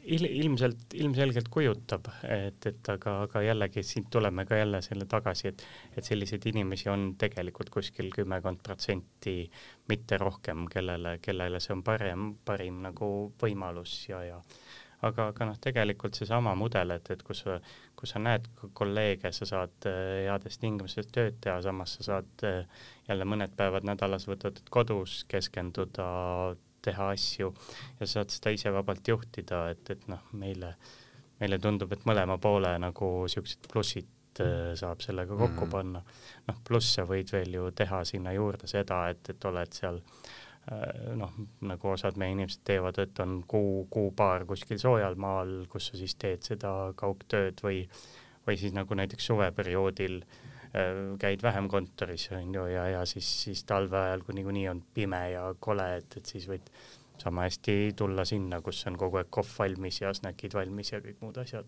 il, 0.06 0.26
ilmselt, 0.26 0.94
ilmselgelt 0.94 1.50
kujutab, 1.54 2.08
et, 2.30 2.68
et 2.70 2.90
aga, 2.94 3.16
aga 3.26 3.42
jällegi 3.46 3.84
siit 3.86 4.10
tuleme 4.14 4.46
ka 4.46 4.60
jälle 4.60 4.82
selle 4.86 5.08
tagasi, 5.10 5.50
et, 5.52 5.66
et 5.98 6.06
selliseid 6.06 6.46
inimesi 6.52 6.90
on 6.94 7.08
tegelikult 7.22 7.72
kuskil 7.74 8.12
kümmekond 8.14 8.62
protsenti, 8.66 9.38
mitte 9.90 10.20
rohkem, 10.22 10.68
kellele, 10.72 11.18
kellele 11.26 11.62
see 11.64 11.76
on 11.76 11.84
parem, 11.86 12.34
parim 12.46 12.82
nagu 12.86 13.10
võimalus 13.42 13.98
ja, 14.12 14.22
ja 14.28 14.42
aga, 15.06 15.30
aga 15.32 15.50
noh, 15.50 15.58
tegelikult 15.62 16.18
seesama 16.18 16.54
mudel, 16.58 16.96
et, 16.96 17.10
et 17.14 17.24
kus 17.26 17.44
sa, 17.46 17.58
kus 17.98 18.14
sa 18.16 18.22
näed 18.22 18.48
kolleege, 18.78 19.32
sa 19.36 19.48
saad 19.50 19.90
äh, 19.90 20.26
heades 20.26 20.60
tingimustes 20.62 21.10
tööd 21.14 21.40
teha, 21.44 21.58
samas 21.66 21.98
sa 21.98 22.08
saad 22.10 22.46
äh, 22.48 22.86
jälle 23.10 23.28
mõned 23.28 23.56
päevad 23.58 23.88
nädalas 23.88 24.28
võtad 24.30 24.62
kodus, 24.74 25.24
keskenduda 25.32 26.08
teha 26.86 27.10
asju 27.16 27.52
ja 28.00 28.08
saad 28.10 28.34
seda 28.34 28.54
ise 28.56 28.74
vabalt 28.74 29.08
juhtida, 29.08 29.66
et, 29.74 29.90
et 29.94 30.08
noh, 30.12 30.24
meile, 30.40 30.76
meile 31.42 31.60
tundub, 31.62 31.94
et 31.94 32.06
mõlema 32.10 32.38
poole 32.42 32.76
nagu 32.82 33.12
siuksed 33.32 33.70
plussid 33.72 34.42
äh, 34.44 34.72
saab 34.80 35.04
sellega 35.06 35.36
kokku 35.36 35.66
mm 35.66 35.68
-hmm. 35.68 35.72
panna. 35.72 36.04
noh, 36.48 36.64
pluss 36.68 36.96
sa 36.96 37.06
võid 37.10 37.32
veel 37.34 37.60
ju 37.60 37.70
teha 37.72 38.04
sinna 38.06 38.34
juurde 38.34 38.68
seda, 38.68 39.08
et, 39.10 39.30
et 39.30 39.46
oled 39.46 39.80
seal 39.80 40.02
äh, 40.72 41.16
noh, 41.22 41.34
nagu 41.62 41.94
osad 41.94 42.18
meie 42.18 42.32
inimesed 42.32 42.64
teevad, 42.64 43.00
et 43.00 43.20
on 43.20 43.44
kuu, 43.48 43.88
kuu-paar 43.90 44.46
kuskil 44.46 44.80
soojal 44.80 45.16
maal, 45.16 45.66
kus 45.70 45.92
sa 45.92 45.98
siis 45.98 46.16
teed 46.16 46.44
seda 46.44 46.94
kaugtööd 46.96 47.62
või, 47.64 47.88
või 48.48 48.58
siis 48.58 48.74
nagu 48.74 48.94
näiteks 48.94 49.26
suveperioodil 49.26 50.22
äh, 50.22 50.28
Äh, 50.28 50.45
käid 51.22 51.44
vähem 51.44 51.70
kontoris, 51.72 52.30
on 52.36 52.54
ju, 52.54 52.66
ja, 52.72 52.88
ja 52.98 53.06
siis, 53.10 53.30
siis 53.46 53.64
talve 53.64 53.98
ajal, 54.02 54.26
kui 54.28 54.36
niikuinii 54.36 54.68
on 54.72 54.84
pime 54.94 55.22
ja 55.32 55.48
kole, 55.60 55.88
et, 56.02 56.18
et 56.20 56.36
siis 56.36 56.48
võid 56.50 56.68
sama 57.22 57.46
hästi 57.48 57.94
tulla 57.96 58.26
sinna, 58.28 58.60
kus 58.62 58.84
on 58.90 58.98
kogu 59.00 59.22
aeg 59.22 59.32
kohv 59.32 59.52
valmis 59.60 60.02
ja 60.02 60.14
snäkid 60.14 60.58
valmis 60.58 60.92
ja 60.92 61.02
kõik 61.04 61.22
muud 61.24 61.40
asjad. 61.42 61.68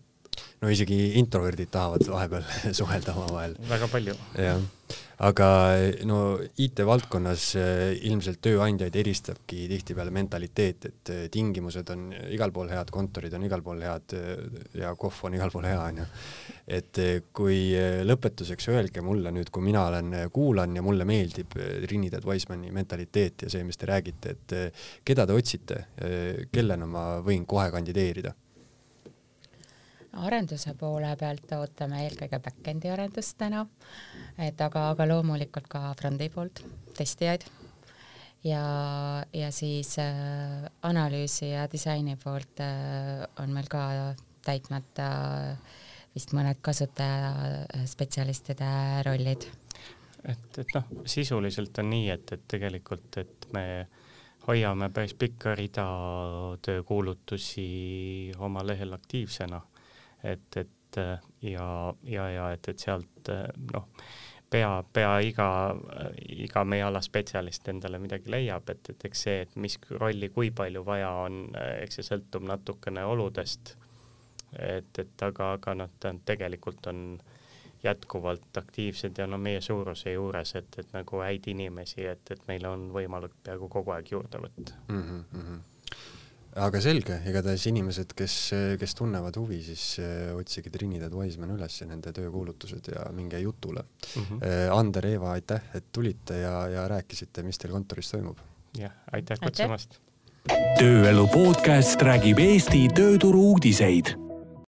no 0.60 0.68
isegi 0.68 0.98
introverdid 1.18 1.70
tahavad 1.72 2.04
vahepeal 2.08 2.44
suhelda 2.80 3.16
omavahel. 3.16 3.56
väga 3.70 3.88
palju. 3.94 4.16
jah 4.36 4.60
aga 5.26 5.48
no 6.06 6.18
IT-valdkonnas 6.62 7.44
eh, 7.58 7.96
ilmselt 8.06 8.38
tööandjaid 8.44 8.94
eristabki 9.00 9.64
tihtipeale 9.70 10.12
mentaliteet, 10.14 10.86
et 10.86 11.12
eh, 11.14 11.24
tingimused 11.32 11.90
on 11.90 12.04
igal 12.30 12.54
pool 12.54 12.70
head, 12.70 12.92
kontorid 12.94 13.34
on 13.34 13.46
igal 13.48 13.64
pool 13.66 13.82
head 13.82 14.14
eh, 14.14 14.44
ja 14.78 14.94
kohv 14.98 15.24
on 15.26 15.34
igal 15.34 15.50
pool 15.54 15.66
hea, 15.66 15.80
onju. 15.88 16.06
et 16.78 17.02
kui 17.34 17.72
lõpetuseks 18.06 18.68
öelge 18.70 19.02
mulle 19.02 19.32
nüüd, 19.34 19.50
kui 19.50 19.64
mina 19.64 19.86
olen, 19.88 20.14
kuulan 20.30 20.76
ja 20.76 20.84
mulle 20.84 21.06
meeldib 21.08 21.56
Trinidad 21.56 22.26
Wisemani 22.28 22.70
mentaliteet 22.76 23.46
ja 23.46 23.50
see, 23.50 23.64
mis 23.66 23.80
te 23.80 23.88
räägite, 23.88 24.34
et 24.36 24.56
keda 25.04 25.26
te 25.26 25.34
otsite, 25.34 25.78
kellena 26.52 26.86
ma 26.86 27.06
võin 27.24 27.48
kohe 27.48 27.70
kandideerida 27.72 28.34
arenduse 30.26 30.74
poole 30.78 31.10
pealt 31.20 31.52
ootame 31.56 32.02
eelkõige 32.06 32.38
back-end'i 32.42 32.90
arendust 32.92 33.36
täna, 33.40 33.60
et 34.38 34.60
aga, 34.60 34.90
aga 34.92 35.06
loomulikult 35.08 35.68
ka 35.70 35.94
front'i 35.98 36.28
poolt 36.32 36.62
testijaid. 36.96 37.42
Ja, 38.46 38.62
ja 39.34 39.50
siis 39.50 39.98
äh, 39.98 40.62
analüüsi 40.86 41.50
ja 41.50 41.66
disaini 41.70 42.16
poolt 42.22 42.60
äh, 42.62 43.26
on 43.42 43.50
meil 43.54 43.66
ka 43.70 44.14
täitmata 44.46 45.08
vist 46.14 46.32
mõned 46.36 46.56
kasutajaspetsialistide 46.62 48.68
rollid. 49.06 49.42
et, 50.24 50.58
et 50.58 50.74
noh, 50.74 50.84
sisuliselt 51.06 51.78
on 51.82 51.90
nii, 51.90 52.10
et, 52.14 52.32
et 52.32 52.42
tegelikult, 52.48 53.16
et 53.18 53.46
me 53.52 53.86
hoiame 54.46 54.90
päris 54.94 55.14
pikka 55.18 55.54
rida 55.58 55.86
töökuulutusi 56.64 58.32
oma 58.38 58.66
lehel 58.66 58.92
aktiivsena 58.96 59.60
et, 60.22 60.56
et 60.56 61.00
ja, 61.42 61.94
ja, 62.02 62.30
ja 62.30 62.50
et, 62.54 62.68
et 62.68 62.78
sealt 62.78 63.30
noh, 63.72 63.88
pea, 64.50 64.70
pea 64.92 65.12
iga, 65.20 65.48
iga 66.32 66.64
meie 66.64 66.86
ala 66.86 67.00
spetsialist 67.04 67.68
endale 67.72 68.00
midagi 68.02 68.32
leiab, 68.32 68.70
et, 68.72 68.92
et 68.92 69.08
eks 69.10 69.24
see, 69.26 69.40
et 69.44 69.56
mis 69.60 69.78
rolli, 70.00 70.30
kui 70.34 70.50
palju 70.50 70.84
vaja 70.86 71.10
on, 71.26 71.42
eks 71.82 72.00
see 72.00 72.08
sõltub 72.10 72.46
natukene 72.48 73.04
oludest. 73.04 73.76
et, 74.58 74.98
et 74.98 75.22
aga, 75.22 75.52
aga 75.58 75.74
noh, 75.76 75.90
ta 76.00 76.14
tegelikult 76.24 76.86
on 76.88 77.18
jätkuvalt 77.82 78.56
aktiivsed 78.58 79.18
ja 79.18 79.26
no 79.26 79.38
meie 79.38 79.60
suuruse 79.60 80.12
juures, 80.12 80.54
et, 80.58 80.78
et 80.78 80.94
nagu 80.96 81.20
häid 81.22 81.46
inimesi, 81.52 82.06
et, 82.10 82.30
et 82.30 82.46
meil 82.48 82.64
on 82.66 82.88
võimalik 82.94 83.36
peaaegu 83.44 83.68
kogu 83.70 83.94
aeg 83.94 84.10
juurde 84.16 84.40
võtta 84.42 84.80
mm. 84.88 85.02
-hmm 85.02 85.66
aga 86.56 86.80
selge, 86.82 87.18
igatahes 87.28 87.66
inimesed, 87.70 88.14
kes, 88.16 88.36
kes 88.80 88.96
tunnevad 88.98 89.36
huvi, 89.40 89.60
siis 89.66 89.84
eh, 90.02 90.30
otsige 90.36 90.72
Trinidad 90.74 91.14
Wiseman 91.14 91.52
üles 91.56 91.80
ja 91.80 91.88
nende 91.90 92.12
töökuulutused 92.16 92.92
ja 92.94 93.08
minge 93.14 93.40
jutule 93.42 93.84
mm. 93.84 94.22
-hmm. 94.22 94.76
Ander, 94.78 95.06
Eeva, 95.06 95.32
aitäh, 95.32 95.70
et 95.74 95.92
tulite 95.92 96.40
ja, 96.40 96.68
ja 96.68 96.88
rääkisite, 96.88 97.42
mis 97.42 97.58
teil 97.58 97.72
kontoris 97.72 98.10
toimub. 98.10 98.38
jah, 98.78 98.92
aitäh 99.12 99.38
kutsumast. 99.42 100.00
tööelu 100.78 101.26
podcast 101.28 102.02
räägib 102.02 102.38
Eesti 102.38 102.88
tööturu 102.94 103.42
uudiseid 103.52 104.27